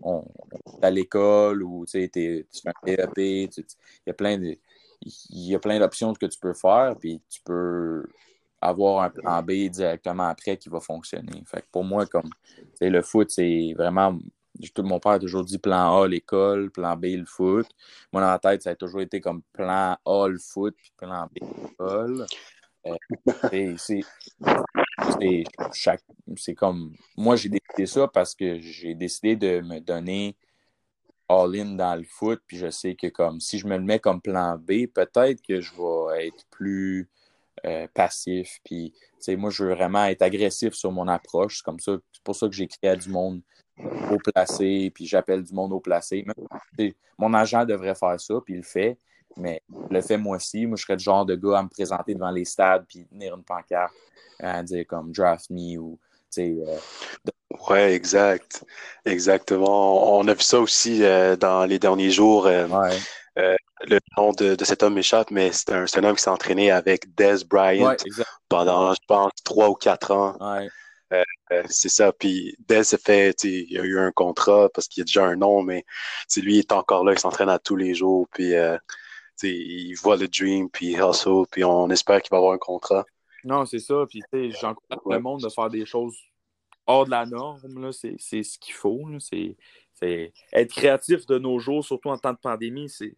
on, 0.00 0.24
à 0.80 0.90
l'école 0.90 1.64
ou 1.64 1.84
tu 1.86 2.08
fais 2.08 2.40
un 2.66 2.72
PEP, 2.84 3.18
il 3.18 3.50
y 4.06 4.10
a 4.10 4.14
plein 4.14 4.40
il 4.40 5.48
y 5.48 5.54
a 5.54 5.58
plein 5.58 5.78
d'options 5.80 6.12
que 6.12 6.26
tu 6.26 6.38
peux 6.38 6.54
faire, 6.54 6.96
puis 6.98 7.20
tu 7.28 7.40
peux 7.42 8.06
avoir 8.60 9.02
un 9.02 9.10
plan 9.10 9.42
B 9.42 9.68
directement 9.70 10.28
après 10.28 10.56
qui 10.56 10.68
va 10.68 10.80
fonctionner. 10.80 11.42
Fait 11.46 11.64
pour 11.70 11.84
moi, 11.84 12.06
comme 12.06 12.30
le 12.80 13.02
foot, 13.02 13.30
c'est 13.30 13.74
vraiment. 13.76 14.18
Mon 14.78 15.00
père 15.00 15.12
a 15.12 15.18
toujours 15.18 15.44
dit 15.44 15.58
plan 15.58 16.02
A, 16.02 16.08
l'école, 16.08 16.70
plan 16.70 16.96
B, 16.96 17.04
le 17.16 17.24
foot. 17.24 17.66
Moi, 18.12 18.22
dans 18.22 18.30
la 18.30 18.38
tête, 18.38 18.62
ça 18.62 18.70
a 18.70 18.74
toujours 18.74 19.00
été 19.00 19.20
comme 19.20 19.42
plan 19.52 19.96
A, 20.04 20.28
le 20.28 20.38
foot, 20.38 20.74
puis 20.76 20.92
plan 20.96 21.26
B, 21.26 21.38
l'école. 21.62 22.26
Euh, 22.86 23.76
c'est 26.36 26.54
comme. 26.54 26.94
Moi, 27.16 27.36
j'ai 27.36 27.48
décidé 27.48 27.86
ça 27.86 28.08
parce 28.08 28.34
que 28.34 28.58
j'ai 28.60 28.94
décidé 28.94 29.36
de 29.36 29.60
me 29.60 29.80
donner 29.80 30.36
all-in 31.28 31.74
dans 31.74 31.96
le 31.96 32.04
foot, 32.04 32.40
puis 32.46 32.56
je 32.56 32.70
sais 32.70 32.94
que 32.94 33.08
comme 33.08 33.40
si 33.40 33.58
je 33.58 33.66
me 33.66 33.76
le 33.76 33.84
mets 33.84 33.98
comme 33.98 34.20
plan 34.20 34.56
B, 34.56 34.86
peut-être 34.86 35.42
que 35.42 35.60
je 35.60 35.72
vais 35.72 36.28
être 36.28 36.46
plus 36.50 37.08
euh, 37.66 37.86
passif. 37.92 38.60
Puis, 38.64 38.94
moi, 39.36 39.50
je 39.50 39.64
veux 39.64 39.74
vraiment 39.74 40.04
être 40.04 40.22
agressif 40.22 40.74
sur 40.74 40.92
mon 40.92 41.08
approche. 41.08 41.58
C'est 41.58 41.64
comme 41.64 41.80
ça. 41.80 41.96
C'est 42.12 42.22
pour 42.22 42.36
ça 42.36 42.48
que 42.48 42.54
j'écris 42.54 42.86
à 42.88 42.96
du 42.96 43.08
monde 43.08 43.42
au 44.10 44.18
placé, 44.18 44.90
puis 44.94 45.06
j'appelle 45.06 45.42
du 45.42 45.52
monde 45.52 45.72
au 45.72 45.80
placé. 45.80 46.24
mon 47.18 47.34
agent 47.34 47.64
devrait 47.64 47.94
faire 47.94 48.20
ça, 48.20 48.34
puis 48.44 48.54
il 48.54 48.58
le 48.58 48.62
fait. 48.62 48.98
Mais 49.36 49.62
le 49.90 50.00
fait 50.00 50.16
moi 50.16 50.36
aussi. 50.36 50.66
Moi, 50.66 50.76
je 50.76 50.82
serais 50.82 50.94
le 50.94 51.00
genre 51.00 51.24
de 51.24 51.36
gars 51.36 51.58
à 51.58 51.62
me 51.62 51.68
présenter 51.68 52.14
devant 52.14 52.30
les 52.30 52.44
stades, 52.44 52.84
puis 52.88 53.06
tenir 53.06 53.36
une 53.36 53.44
pancarte, 53.44 53.92
à 54.40 54.62
dire 54.62 54.84
comme 54.86 55.12
draft 55.12 55.50
me 55.50 55.78
ou. 55.78 55.98
Euh, 56.38 56.78
ouais, 57.70 57.94
exact. 57.94 58.64
Exactement. 59.04 60.18
On 60.18 60.28
a 60.28 60.34
vu 60.34 60.42
ça 60.42 60.60
aussi 60.60 61.02
euh, 61.02 61.36
dans 61.36 61.64
les 61.64 61.78
derniers 61.78 62.10
jours. 62.10 62.44
Ouais 62.44 63.56
le 63.86 63.98
nom 64.16 64.32
de, 64.32 64.56
cet 64.64 64.82
homme 64.82 64.94
m'échappe, 64.94 65.30
mais 65.30 65.52
c'est 65.52 65.72
un, 65.72 65.84
un, 65.84 66.04
homme 66.04 66.16
qui 66.16 66.22
s'est 66.22 66.30
entraîné 66.30 66.70
avec 66.70 67.14
Des 67.14 67.44
Bryant 67.48 67.94
pendant, 68.48 68.92
je 68.92 69.00
pense, 69.06 69.32
trois 69.44 69.68
ou 69.68 69.74
quatre 69.74 70.10
ans. 70.12 70.36
Euh, 70.40 70.68
euh, 71.12 71.62
c'est 71.68 71.88
ça. 71.88 72.12
Puis 72.12 72.56
Des 72.66 72.84
s'est 72.84 72.98
fait, 72.98 73.44
il 73.44 73.78
a 73.78 73.84
eu 73.84 73.98
un 73.98 74.12
contrat 74.12 74.68
parce 74.74 74.88
qu'il 74.88 75.02
a 75.02 75.04
déjà 75.04 75.24
un 75.24 75.36
nom, 75.36 75.62
mais 75.62 75.84
lui 76.36 76.56
il 76.56 76.58
est 76.60 76.72
encore 76.72 77.04
là, 77.04 77.12
il 77.12 77.18
s'entraîne 77.18 77.48
à 77.48 77.58
tous 77.58 77.76
les 77.76 77.94
jours. 77.94 78.28
Puis 78.32 78.54
euh, 78.54 78.76
il 79.42 79.94
voit 79.94 80.16
le 80.16 80.28
dream, 80.28 80.68
puis 80.70 80.92
il 80.92 81.00
hustle, 81.00 81.46
puis 81.50 81.64
on 81.64 81.88
espère 81.90 82.20
qu'il 82.22 82.30
va 82.30 82.38
avoir 82.38 82.52
un 82.52 82.58
contrat. 82.58 83.04
Non, 83.44 83.64
c'est 83.66 83.78
ça. 83.78 84.04
Puis 84.08 84.22
j'encourage 84.32 85.00
le 85.06 85.20
monde 85.20 85.42
de 85.42 85.48
faire 85.48 85.70
des 85.70 85.86
choses 85.86 86.16
hors 86.86 87.04
de 87.04 87.10
la 87.10 87.24
norme. 87.26 87.92
C'est 87.92 88.42
ce 88.42 88.58
qu'il 88.58 88.74
faut. 88.74 89.06
C'est 89.20 89.56
être 90.52 90.72
créatif 90.72 91.26
de 91.26 91.38
nos 91.38 91.58
jours, 91.58 91.84
surtout 91.84 92.10
en 92.10 92.18
temps 92.18 92.32
de 92.32 92.38
pandémie, 92.38 92.88
c'est 92.88 93.14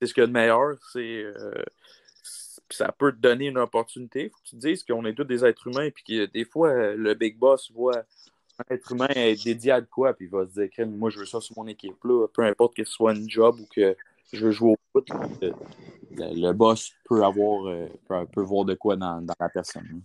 c'est 0.00 0.08
ce 0.08 0.14
qu'il 0.14 0.22
y 0.22 0.24
a 0.24 0.26
de 0.26 0.32
meilleur. 0.32 0.76
C'est, 0.92 1.22
euh, 1.22 1.62
ça 2.74 2.92
peut 2.92 3.12
te 3.12 3.18
donner 3.18 3.46
une 3.46 3.58
opportunité. 3.58 4.28
Faut 4.28 4.38
que 4.38 4.48
tu 4.48 4.56
te 4.56 4.60
dises 4.60 4.84
qu'on 4.84 5.04
est 5.04 5.14
tous 5.14 5.24
des 5.24 5.44
êtres 5.44 5.66
humains, 5.66 5.90
puis 5.90 6.04
que 6.04 6.26
des 6.26 6.44
fois, 6.44 6.70
euh, 6.70 6.96
le 6.96 7.14
big 7.14 7.38
boss 7.38 7.70
voit 7.72 8.04
un 8.58 8.74
être 8.74 8.92
humain 8.92 9.08
être 9.08 9.44
dédié 9.44 9.72
à 9.72 9.80
quoi, 9.82 10.14
puis 10.14 10.26
il 10.26 10.30
va 10.30 10.46
se 10.46 10.60
dire, 10.60 10.86
moi, 10.86 11.10
je 11.10 11.18
veux 11.18 11.26
ça 11.26 11.40
sur 11.40 11.56
mon 11.56 11.66
équipe, 11.66 12.02
là, 12.04 12.26
peu 12.28 12.42
importe 12.42 12.76
que 12.76 12.84
ce 12.84 12.92
soit 12.92 13.12
un 13.12 13.28
job 13.28 13.56
ou 13.60 13.66
que 13.74 13.96
je 14.32 14.46
veux 14.46 14.52
jouer 14.52 14.72
au 14.72 14.76
foot. 14.92 15.08
Le, 16.16 16.52
boss 16.52 16.92
peut 17.04 17.24
avoir, 17.24 17.66
euh, 17.66 17.88
peut, 18.32 18.42
voir 18.42 18.64
de 18.64 18.74
quoi 18.74 18.96
dans, 18.96 19.20
dans 19.20 19.34
la 19.38 19.48
personne. 19.48 20.02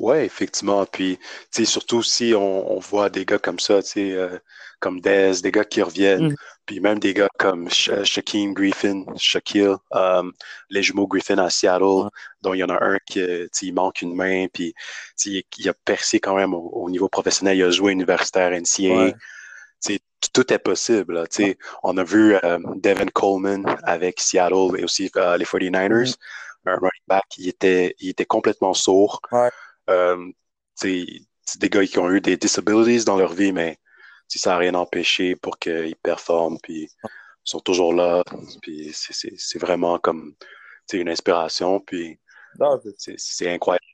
Oui, 0.00 0.16
effectivement. 0.16 0.86
Puis, 0.86 1.18
tu 1.18 1.26
sais, 1.50 1.64
surtout 1.66 2.02
si 2.02 2.32
on, 2.34 2.78
voit 2.78 3.10
des 3.10 3.26
gars 3.26 3.38
comme 3.38 3.58
ça, 3.58 3.82
tu 3.82 3.90
sais, 3.90 4.12
euh, 4.12 4.38
comme 4.80 5.00
Dez, 5.00 5.42
des 5.42 5.52
gars 5.52 5.64
qui 5.64 5.82
reviennent, 5.82 6.32
mm. 6.32 6.36
puis 6.64 6.80
même 6.80 6.98
des 6.98 7.12
gars 7.12 7.28
comme 7.38 7.68
Shaquem 7.68 8.54
Griffin, 8.54 9.04
Shaquille, 9.16 9.76
euh, 9.94 10.22
les 10.70 10.82
jumeaux 10.82 11.06
Griffin 11.06 11.36
à 11.36 11.50
Seattle, 11.50 12.08
dont 12.40 12.54
il 12.54 12.58
y 12.58 12.64
en 12.64 12.70
a 12.70 12.82
un 12.82 12.96
qui, 13.06 13.20
il 13.62 13.74
manque 13.74 14.00
une 14.00 14.16
main, 14.16 14.46
puis 14.50 14.74
il, 15.26 15.42
il 15.58 15.68
a 15.68 15.74
percé 15.74 16.18
quand 16.18 16.34
même 16.34 16.54
au, 16.54 16.88
niveau 16.88 17.10
professionnel, 17.10 17.58
il 17.58 17.62
a 17.62 17.70
joué 17.70 17.92
universitaire 17.92 18.52
NCAA. 18.52 19.12
sais, 19.80 20.00
Tout 20.32 20.50
est 20.50 20.58
possible. 20.58 21.28
Tu 21.28 21.44
sais, 21.44 21.58
On 21.82 21.98
a 21.98 22.04
vu 22.04 22.36
euh, 22.36 22.58
Devin 22.76 23.06
Coleman 23.12 23.76
avec 23.82 24.18
Seattle 24.18 24.78
et 24.78 24.84
aussi 24.84 25.10
les 25.14 25.44
49ers, 25.44 26.16
mm. 26.64 26.68
un 26.70 26.74
running 26.76 27.06
back, 27.06 27.24
il 27.36 27.48
était, 27.48 27.94
il 27.98 28.08
était 28.08 28.24
complètement 28.24 28.72
sourd. 28.72 29.20
Euh, 29.34 29.50
des 30.82 31.68
gars 31.68 31.86
qui 31.86 31.98
ont 31.98 32.10
eu 32.10 32.20
des 32.20 32.36
disabilities 32.36 33.04
dans 33.04 33.16
leur 33.16 33.32
vie, 33.32 33.52
mais 33.52 33.78
ça 34.28 34.50
n'a 34.50 34.58
rien 34.58 34.74
empêché 34.74 35.36
pour 35.36 35.58
qu'ils 35.58 35.96
performent. 35.96 36.58
Puis 36.62 36.88
sont 37.44 37.60
toujours 37.60 37.92
là. 37.92 38.22
Puis 38.62 38.92
c'est 38.92 39.58
vraiment 39.58 39.98
comme 39.98 40.34
une 40.92 41.08
inspiration. 41.08 41.80
Puis 41.80 42.18
c'est 42.96 43.52
incroyable. 43.52 43.84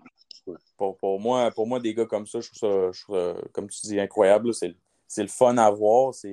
Pour, 0.76 1.20
moi, 1.20 1.50
pour 1.50 1.66
moi, 1.66 1.80
des 1.80 1.94
gars 1.94 2.06
comme 2.06 2.26
ça, 2.26 2.40
je 2.40 2.50
trouve 2.52 2.92
ça, 2.92 3.34
comme 3.52 3.68
tu 3.68 3.80
dis, 3.86 3.98
incroyable. 4.00 4.52
C'est 4.54 5.22
le 5.22 5.28
fun 5.28 5.56
à 5.58 5.70
voir. 5.70 6.14
Ça, 6.14 6.28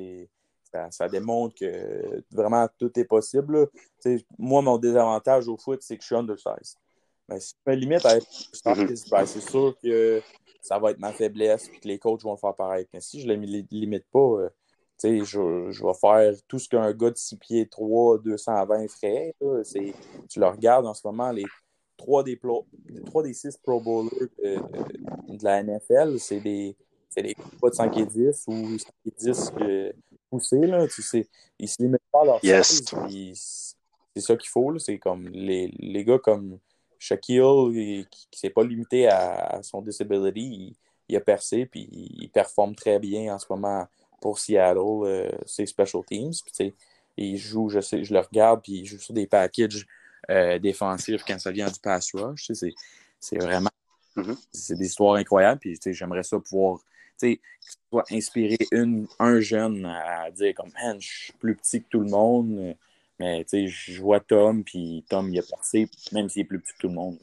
ça, 0.91 1.07
démontre 1.07 1.55
que 1.55 2.23
vraiment 2.31 2.67
tout 2.77 2.91
est 2.99 3.05
possible. 3.05 3.69
Moi, 4.37 4.61
mon 4.61 4.77
désavantage 4.77 5.47
au 5.47 5.57
foot, 5.57 5.81
c'est 5.81 5.97
que 5.97 6.01
je 6.03 6.07
suis 6.07 6.15
undersize. 6.15 6.77
Mais 7.33 7.39
si 7.39 7.55
je 7.65 7.71
limite 7.71 8.05
à 8.05 8.17
être 8.17 8.25
mm-hmm. 8.25 9.09
ben, 9.09 9.25
c'est 9.25 9.41
sûr 9.41 9.75
que 9.81 10.21
ça 10.61 10.79
va 10.79 10.91
être 10.91 10.99
ma 10.99 11.11
faiblesse 11.11 11.67
et 11.67 11.79
que 11.79 11.87
les 11.87 11.99
coachs 11.99 12.23
vont 12.23 12.31
le 12.31 12.37
faire 12.37 12.55
pareil. 12.55 12.87
Mais 12.93 13.01
si 13.01 13.21
je 13.21 13.27
ne 13.27 13.35
les 13.35 13.65
limite 13.69 14.05
pas, 14.11 14.19
euh, 14.19 14.49
je, 15.03 15.71
je, 15.71 15.85
vais 15.85 15.93
faire 15.99 16.33
tout 16.47 16.59
ce 16.59 16.69
qu'un 16.69 16.91
gars 16.93 17.09
de 17.09 17.17
6 17.17 17.37
pieds 17.37 17.67
3, 17.67 18.19
220 18.19 18.87
ferait. 18.87 19.35
Tu 20.29 20.39
le 20.39 20.47
regardes 20.47 20.85
en 20.85 20.93
ce 20.93 21.05
moment, 21.05 21.31
les 21.31 21.45
3 21.97 22.23
des, 22.23 22.39
des 23.23 23.33
6 23.33 23.57
Pro 23.57 23.81
Bowlers 23.81 24.09
de, 24.41 25.43
la 25.43 25.63
NFL, 25.63 26.19
c'est 26.19 26.39
des, 26.39 26.77
des 27.17 27.35
pas 27.61 27.69
de 27.69 27.75
5 27.75 27.97
et 27.97 28.05
10 28.05 28.43
ou 28.47 28.77
5 28.77 28.89
et 29.05 29.11
10 29.17 29.51
euh, 29.59 29.91
poussés. 30.29 30.65
Là, 30.65 30.87
tu 30.87 31.01
sais, 31.01 31.27
ils 31.59 31.67
se 31.67 31.81
limitent 31.81 31.99
pas 32.11 32.21
à 32.21 32.25
leur 32.25 32.45
yes. 32.45 32.83
C'est 34.15 34.21
ça 34.21 34.35
qu'il 34.37 34.49
faut. 34.49 34.77
C'est 34.77 34.99
comme 34.99 35.27
les, 35.29 35.73
les 35.79 36.05
gars 36.05 36.19
comme 36.19 36.59
Shaquille, 37.03 38.07
qui 38.09 38.27
ne 38.31 38.37
s'est 38.37 38.49
pas 38.49 38.63
limité 38.63 39.07
à, 39.09 39.59
son 39.61 39.81
disability, 39.81 40.73
il, 41.09 41.15
a 41.17 41.19
percé 41.19 41.65
puis 41.65 41.89
il 41.91 42.29
performe 42.29 42.75
très 42.75 42.97
bien 42.97 43.35
en 43.35 43.39
ce 43.39 43.45
moment 43.49 43.85
pour 44.21 44.39
Seattle, 44.39 44.79
euh, 44.79 45.29
ses 45.45 45.65
special 45.65 46.01
teams. 46.05 46.31
Puis, 46.45 46.73
il 47.17 47.37
joue, 47.37 47.67
je 47.67 47.81
sais, 47.81 48.05
je 48.05 48.13
le 48.13 48.21
regarde, 48.21 48.61
puis 48.63 48.79
il 48.79 48.85
joue 48.85 48.97
sur 48.97 49.13
des 49.13 49.27
packages 49.27 49.85
euh, 50.31 50.57
défensifs 50.59 51.23
quand 51.27 51.37
ça 51.39 51.51
vient 51.51 51.69
du 51.69 51.79
pass 51.81 52.11
rush. 52.13 52.49
C'est 53.19 53.37
vraiment 53.37 53.69
mm-hmm. 54.15 54.37
c'est 54.53 54.75
des 54.75 54.85
histoires 54.85 55.15
incroyables. 55.15 55.59
Puis 55.59 55.77
j'aimerais 55.91 56.23
ça 56.23 56.39
pouvoir 56.39 56.79
inspirer 58.11 58.57
une, 58.71 59.07
un 59.19 59.41
jeune 59.41 59.85
à 59.85 60.31
dire 60.31 60.53
comme 60.55 60.71
man, 60.81 60.99
je 61.01 61.25
suis 61.25 61.33
plus 61.33 61.55
petit 61.55 61.83
que 61.83 61.89
tout 61.89 61.99
le 61.99 62.09
monde. 62.09 62.75
Mais 63.23 63.45
je 63.47 64.01
vois 64.01 64.19
Tom, 64.19 64.65
puis 64.65 65.05
Tom, 65.09 65.29
il 65.31 65.39
a 65.39 65.43
passé, 65.43 65.87
même 66.11 66.27
s'il 66.27 66.41
est 66.41 66.45
plus 66.45 66.59
petit 66.59 66.73
que 66.73 66.79
tout 66.79 66.87
le 66.89 66.93
monde. 66.93 67.17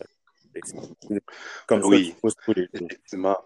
Comme 1.66 1.84
oui, 1.84 2.14
ça, 2.24 2.52
effectivement. 2.56 3.38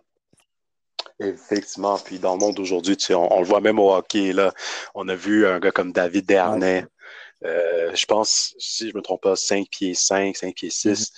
Effectivement. 1.19 1.99
Puis 1.99 2.19
dans 2.21 2.35
le 2.35 2.39
monde 2.39 2.55
d'aujourd'hui, 2.55 2.97
on, 3.11 3.41
le 3.41 3.45
voit 3.45 3.61
même 3.61 3.79
au 3.81 3.93
hockey. 3.93 4.33
Là. 4.33 4.53
On 4.95 5.09
a 5.09 5.17
vu 5.17 5.47
un 5.47 5.59
gars 5.59 5.73
comme 5.73 5.93
David 5.93 6.27
Dernay. 6.27 6.87
Euh, 7.45 7.95
je 7.95 8.07
pense, 8.07 8.55
si 8.59 8.89
je 8.89 8.93
ne 8.95 8.99
me 8.99 9.03
trompe 9.03 9.23
pas, 9.23 9.37
5 9.37 9.69
pieds 9.69 9.95
5, 9.95 10.37
5 10.37 10.55
pieds 10.55 10.71
6, 10.71 10.89
mm-hmm. 10.89 11.11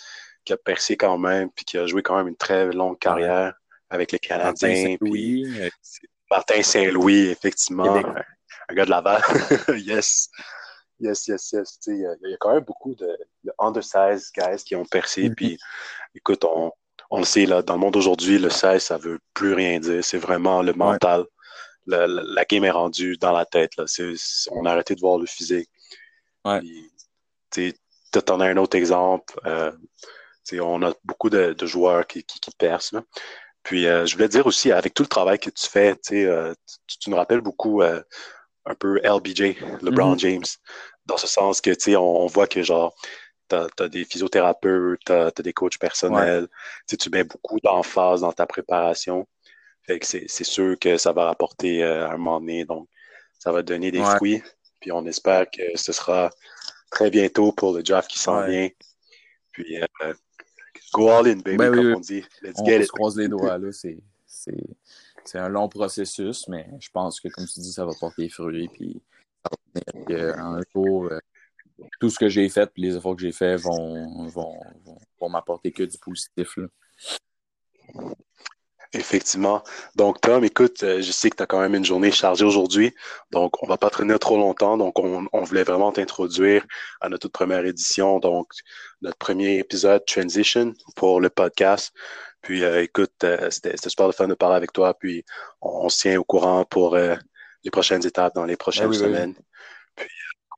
qui 0.45 0.53
a 0.55 0.57
percé 0.57 0.97
quand 0.97 1.19
même, 1.19 1.51
puis 1.51 1.65
qui 1.67 1.77
a 1.77 1.87
joué 1.87 2.03
quand 2.03 2.17
même 2.17 2.29
une 2.29 2.37
très 2.37 2.73
longue 2.73 2.99
carrière 2.99 3.55
avec 3.91 4.11
les 4.11 4.19
Canadiens. 4.19 4.97
Martin 6.31 6.63
Saint-Louis, 6.63 7.29
effectivement. 7.29 7.97
Un, 8.69 8.75
gars 8.75 8.87
de 8.87 8.91
Laval. 8.91 9.23
yes. 9.77 10.31
Yes, 10.99 11.29
yes, 11.29 11.53
yes. 11.53 11.79
Il 11.87 12.01
y, 12.01 12.07
a, 12.07 12.37
quand 12.41 12.55
même 12.55 12.65
beaucoup 12.65 12.95
de, 12.95 13.19
de 13.45 13.53
undersized 13.59 14.33
guys 14.35 14.63
qui 14.65 14.75
ont 14.75 14.85
percé. 14.85 15.29
Mm-hmm. 15.29 15.35
Puis, 15.35 15.59
écoute, 16.15 16.45
on, 16.45 16.73
on 17.11 17.19
le 17.19 17.25
sait, 17.25 17.47
là, 17.47 17.63
dans 17.63 17.75
le 17.75 17.81
monde 17.81 17.95
d'aujourd'hui, 17.95 18.39
le 18.39 18.51
16, 18.51 18.83
ça 18.83 18.99
veut 18.99 19.21
plus 19.35 19.55
rien 19.55 19.79
dire. 19.79 20.05
C'est 20.05 20.19
vraiment 20.19 20.63
le 20.63 20.73
mental. 20.73 21.25
la 21.87 22.45
game 22.45 22.65
est 22.65 22.71
rendue 22.71 23.17
dans 23.17 23.33
la 23.33 23.45
tête. 23.45 23.77
Là. 23.77 23.85
on 24.51 24.67
a 24.67 24.73
arrêté 24.73 24.95
de 24.95 25.01
voir 25.01 25.19
le 25.19 25.27
physique. 25.27 25.71
Tu 27.53 27.75
en 28.29 28.41
as 28.41 28.47
un 28.47 28.57
autre 28.57 28.77
exemple. 28.77 29.39
Euh, 29.47 29.73
on 30.61 30.83
a 30.83 30.93
beaucoup 31.05 31.31
de, 31.31 31.55
joueurs 31.67 32.07
qui, 32.07 32.25
qui, 32.25 32.41
percent. 32.59 33.03
Puis, 33.63 33.87
euh, 33.87 34.07
je 34.07 34.15
voulais 34.15 34.29
dire 34.29 34.47
aussi, 34.47 34.71
avec 34.71 34.95
tout 34.95 35.03
le 35.03 35.09
travail 35.09 35.39
que 35.39 35.51
tu 35.51 35.67
fais, 35.69 35.97
euh, 36.13 36.55
tu, 36.87 36.99
tu, 36.99 37.11
nous 37.11 37.17
rappelles 37.17 37.41
beaucoup 37.41 37.83
un 38.67 38.75
peu 38.75 38.99
LBJ, 38.99 39.57
LeBron 39.83 40.15
mm-hmm. 40.15 40.19
James, 40.19 40.45
dans 41.07 41.17
ce 41.17 41.27
sens 41.27 41.61
que, 41.61 41.71
tu 41.71 41.97
on, 41.97 42.03
on 42.03 42.27
voit 42.27 42.47
que, 42.47 42.63
genre, 42.63 42.95
tu 43.49 43.57
as, 43.57 43.89
des 43.89 44.05
physiothérapeutes, 44.05 45.01
tu 45.07 45.13
as, 45.13 45.31
des 45.31 45.53
coachs 45.53 45.79
personnels, 45.79 46.49
tu 46.87 47.11
mets 47.11 47.25
beaucoup 47.25 47.61
d'emphase 47.61 48.21
dans 48.21 48.33
ta 48.33 48.47
préparation. 48.47 49.27
Fait 49.87 50.01
que 50.01 50.07
c'est 50.07 50.45
sûr 50.45 50.77
que 50.79 50.97
ça 50.97 51.13
va 51.13 51.27
rapporter 51.27 51.85
euh, 51.85 52.09
un 52.09 52.17
moment 52.17 52.41
donné, 52.41 52.65
donc 52.65 52.89
ça 53.39 53.53
va 53.53 53.63
donner 53.63 53.93
des 53.93 54.03
fruits. 54.03 54.43
Puis 54.81 54.91
on 54.91 55.07
espère 55.07 55.47
que 55.49 55.63
ce 55.77 55.93
sera 55.93 56.31
très 56.91 57.09
bientôt 57.11 57.53
pour 57.53 57.73
le 57.73 57.83
draft 57.83 58.11
qui 58.11 58.19
s'en 58.19 58.45
vient. 58.47 58.69
Puis 59.53 59.81
euh, 59.81 60.15
go 60.93 61.09
all 61.09 61.29
in, 61.29 61.37
baby, 61.37 61.57
ben 61.57 61.73
comme 61.73 61.95
on 61.95 62.01
dit. 62.01 62.25
Let's 62.43 62.59
on 62.59 62.67
se 62.67 62.89
croise 62.89 63.17
les 63.17 63.29
doigts, 63.29 63.59
là. 63.59 63.69
C'est 64.27 64.53
un 65.35 65.49
long 65.49 65.69
processus, 65.69 66.47
mais 66.49 66.67
je 66.81 66.89
pense 66.91 67.21
que, 67.21 67.29
comme 67.29 67.47
tu 67.47 67.61
dis, 67.61 67.73
ça 67.73 67.85
va 67.85 67.93
porter 67.99 68.29
fruits. 68.29 68.69
Puis 68.69 69.03
un 70.09 70.61
jour, 70.75 71.07
euh, 71.07 71.19
tout 72.01 72.11
ce 72.11 72.19
que 72.19 72.29
j'ai 72.29 72.49
fait 72.49 72.71
les 72.77 72.97
efforts 72.97 73.17
que 73.17 73.23
j'ai 73.23 73.33
faits 73.33 73.61
vont, 73.61 75.29
m'apporter 75.29 75.73
que 75.73 75.83
du 75.83 75.99
positif. 75.99 76.59
Effectivement. 78.93 79.63
Donc, 79.97 80.21
Tom, 80.21 80.45
écoute, 80.45 80.83
euh, 80.83 81.03
je 81.03 81.11
sais 81.11 81.29
que 81.29 81.37
tu 81.37 81.43
as 81.43 81.47
quand 81.47 81.61
même 81.61 81.75
une 81.75 81.85
journée 81.85 82.13
chargée 82.13 82.45
aujourd'hui, 82.45 82.95
donc 83.31 83.61
on 83.63 83.67
ne 83.67 83.71
va 83.71 83.77
pas 83.77 83.91
traîner 83.91 84.19
trop 84.19 84.37
longtemps. 84.39 84.77
Donc, 84.79 84.99
on, 84.99 85.43
voulait 85.43 85.65
vraiment 85.65 85.93
t'introduire 85.93 86.65
à 87.01 87.09
notre 87.09 87.23
toute 87.23 87.33
première 87.33 87.65
édition, 87.67 88.21
donc 88.21 88.49
notre 89.03 89.19
premier 89.19 89.59
épisode 89.59 90.05
Transition 90.07 90.73
pour 90.95 91.21
le 91.21 91.29
podcast. 91.29 91.93
Puis, 92.47 92.63
euh, 92.63 92.81
écoute, 92.81 93.25
euh, 93.25 93.51
c'était 93.51 93.77
super 93.77 94.07
de 94.07 94.13
fun 94.13 94.29
de 94.29 94.35
parler 94.35 94.55
avec 94.55 94.73
toi, 94.73 94.95
puis 94.95 95.25
on, 95.61 95.89
se 95.89 96.03
tient 96.03 96.17
au 96.17 96.23
courant 96.23 96.65
pour 96.65 96.97
les 96.97 97.71
prochaines 97.73 98.07
étapes 98.07 98.37
dans 98.37 98.45
les 98.45 98.57
prochaines 98.57 98.91
ben 98.91 98.95
semaines. 98.95 99.35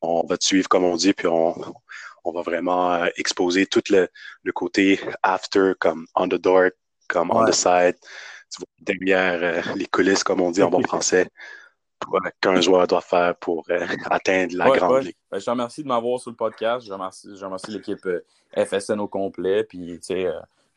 On 0.02 0.22
va 0.26 0.36
te 0.36 0.44
suivre, 0.44 0.68
comme 0.68 0.84
on 0.84 0.96
dit, 0.96 1.14
puis 1.14 1.28
on, 1.28 1.54
va 2.26 2.42
vraiment 2.42 2.92
euh, 2.92 3.06
exposer 3.16 3.64
tout 3.64 3.80
le, 3.88 4.06
côté 4.52 5.00
after, 5.22 5.72
comme 5.80 6.06
on 6.14 6.28
the 6.28 6.34
door, 6.34 6.68
comme 7.08 7.30
on 7.30 7.46
the 7.46 7.54
side, 7.54 7.96
derrière 8.78 9.38
euh, 9.42 9.74
les 9.74 9.86
coulisses, 9.86 10.22
comme 10.22 10.42
on 10.42 10.50
dit 10.50 10.62
en 10.62 10.68
bon 10.68 10.82
français, 10.86 11.30
qu'un 12.42 12.60
joueur 12.60 12.86
doit 12.86 13.00
faire 13.00 13.34
pour 13.36 13.64
euh, 13.70 13.86
atteindre 14.10 14.54
la 14.58 14.68
grande 14.76 15.04
ligue. 15.04 15.16
Ben, 15.30 15.38
je 15.38 15.44
te 15.46 15.50
remercie 15.50 15.82
de 15.82 15.88
m'avoir 15.88 16.20
sur 16.20 16.32
le 16.32 16.36
podcast. 16.36 16.86
Je 16.86 16.92
remercie, 16.92 17.28
remercie 17.42 17.70
l'équipe 17.70 18.06
FSN 18.54 19.00
au 19.00 19.08
complet. 19.08 19.64
Puis, 19.64 19.98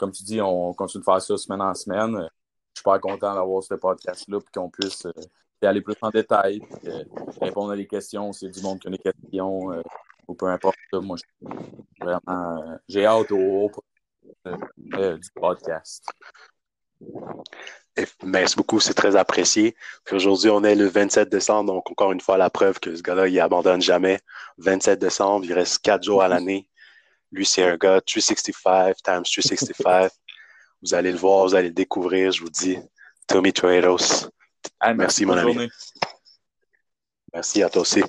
comme 0.01 0.11
tu 0.11 0.23
dis, 0.23 0.41
on 0.41 0.73
continue 0.73 1.01
de 1.01 1.05
faire 1.05 1.21
ça 1.21 1.37
semaine 1.37 1.61
en 1.61 1.75
semaine. 1.75 2.13
Je 2.15 2.21
suis 2.21 2.77
super 2.77 2.99
content 2.99 3.35
d'avoir 3.35 3.61
ce 3.61 3.75
podcast-là, 3.75 4.39
puis 4.39 4.51
qu'on 4.51 4.67
puisse 4.67 5.05
aller 5.61 5.81
plus 5.81 5.93
en 6.01 6.09
détail, 6.09 6.59
euh, 6.87 7.03
répondre 7.39 7.73
à 7.73 7.75
des 7.75 7.85
questions, 7.85 8.33
c'est 8.33 8.49
du 8.49 8.61
monde 8.63 8.79
qui 8.79 8.87
a 8.87 8.89
des 8.89 8.97
questions, 8.97 9.71
euh, 9.71 9.83
ou 10.27 10.33
peu 10.33 10.47
importe. 10.47 10.75
Moi, 10.91 11.17
vraiment, 11.99 12.19
euh, 12.27 12.77
j'ai 12.89 13.05
hâte 13.05 13.31
au, 13.31 13.69
du 14.43 15.29
podcast. 15.35 16.03
Merci 18.23 18.55
beaucoup, 18.55 18.79
c'est 18.79 18.95
très 18.95 19.15
apprécié. 19.15 19.75
aujourd'hui, 20.11 20.49
on 20.49 20.63
est 20.63 20.73
le 20.73 20.87
27 20.87 21.29
décembre, 21.29 21.73
donc 21.73 21.91
encore 21.91 22.11
une 22.11 22.21
fois, 22.21 22.37
la 22.37 22.49
preuve 22.49 22.79
que 22.79 22.95
ce 22.95 23.03
gars-là, 23.03 23.27
il 23.27 23.39
abandonne 23.39 23.83
jamais. 23.83 24.19
27 24.57 24.97
décembre, 24.97 25.45
il 25.45 25.53
reste 25.53 25.79
quatre 25.83 26.03
jours 26.03 26.23
à 26.23 26.27
l'année. 26.27 26.67
Lui, 27.31 27.45
c'est 27.45 27.63
un 27.63 27.77
gars 27.77 28.01
365 28.01 28.95
times 29.03 29.23
365. 29.23 30.11
vous 30.81 30.93
allez 30.93 31.11
le 31.11 31.17
voir, 31.17 31.45
vous 31.45 31.55
allez 31.55 31.69
le 31.69 31.73
découvrir, 31.73 32.31
je 32.31 32.41
vous 32.41 32.49
dis. 32.49 32.77
Tommy 33.27 33.53
Toreros. 33.53 34.29
Ah, 34.79 34.93
merci, 34.93 35.25
mon 35.25 35.37
ami. 35.37 35.69
Merci 37.33 37.63
à 37.63 37.69
toi 37.69 37.83
aussi. 37.83 38.03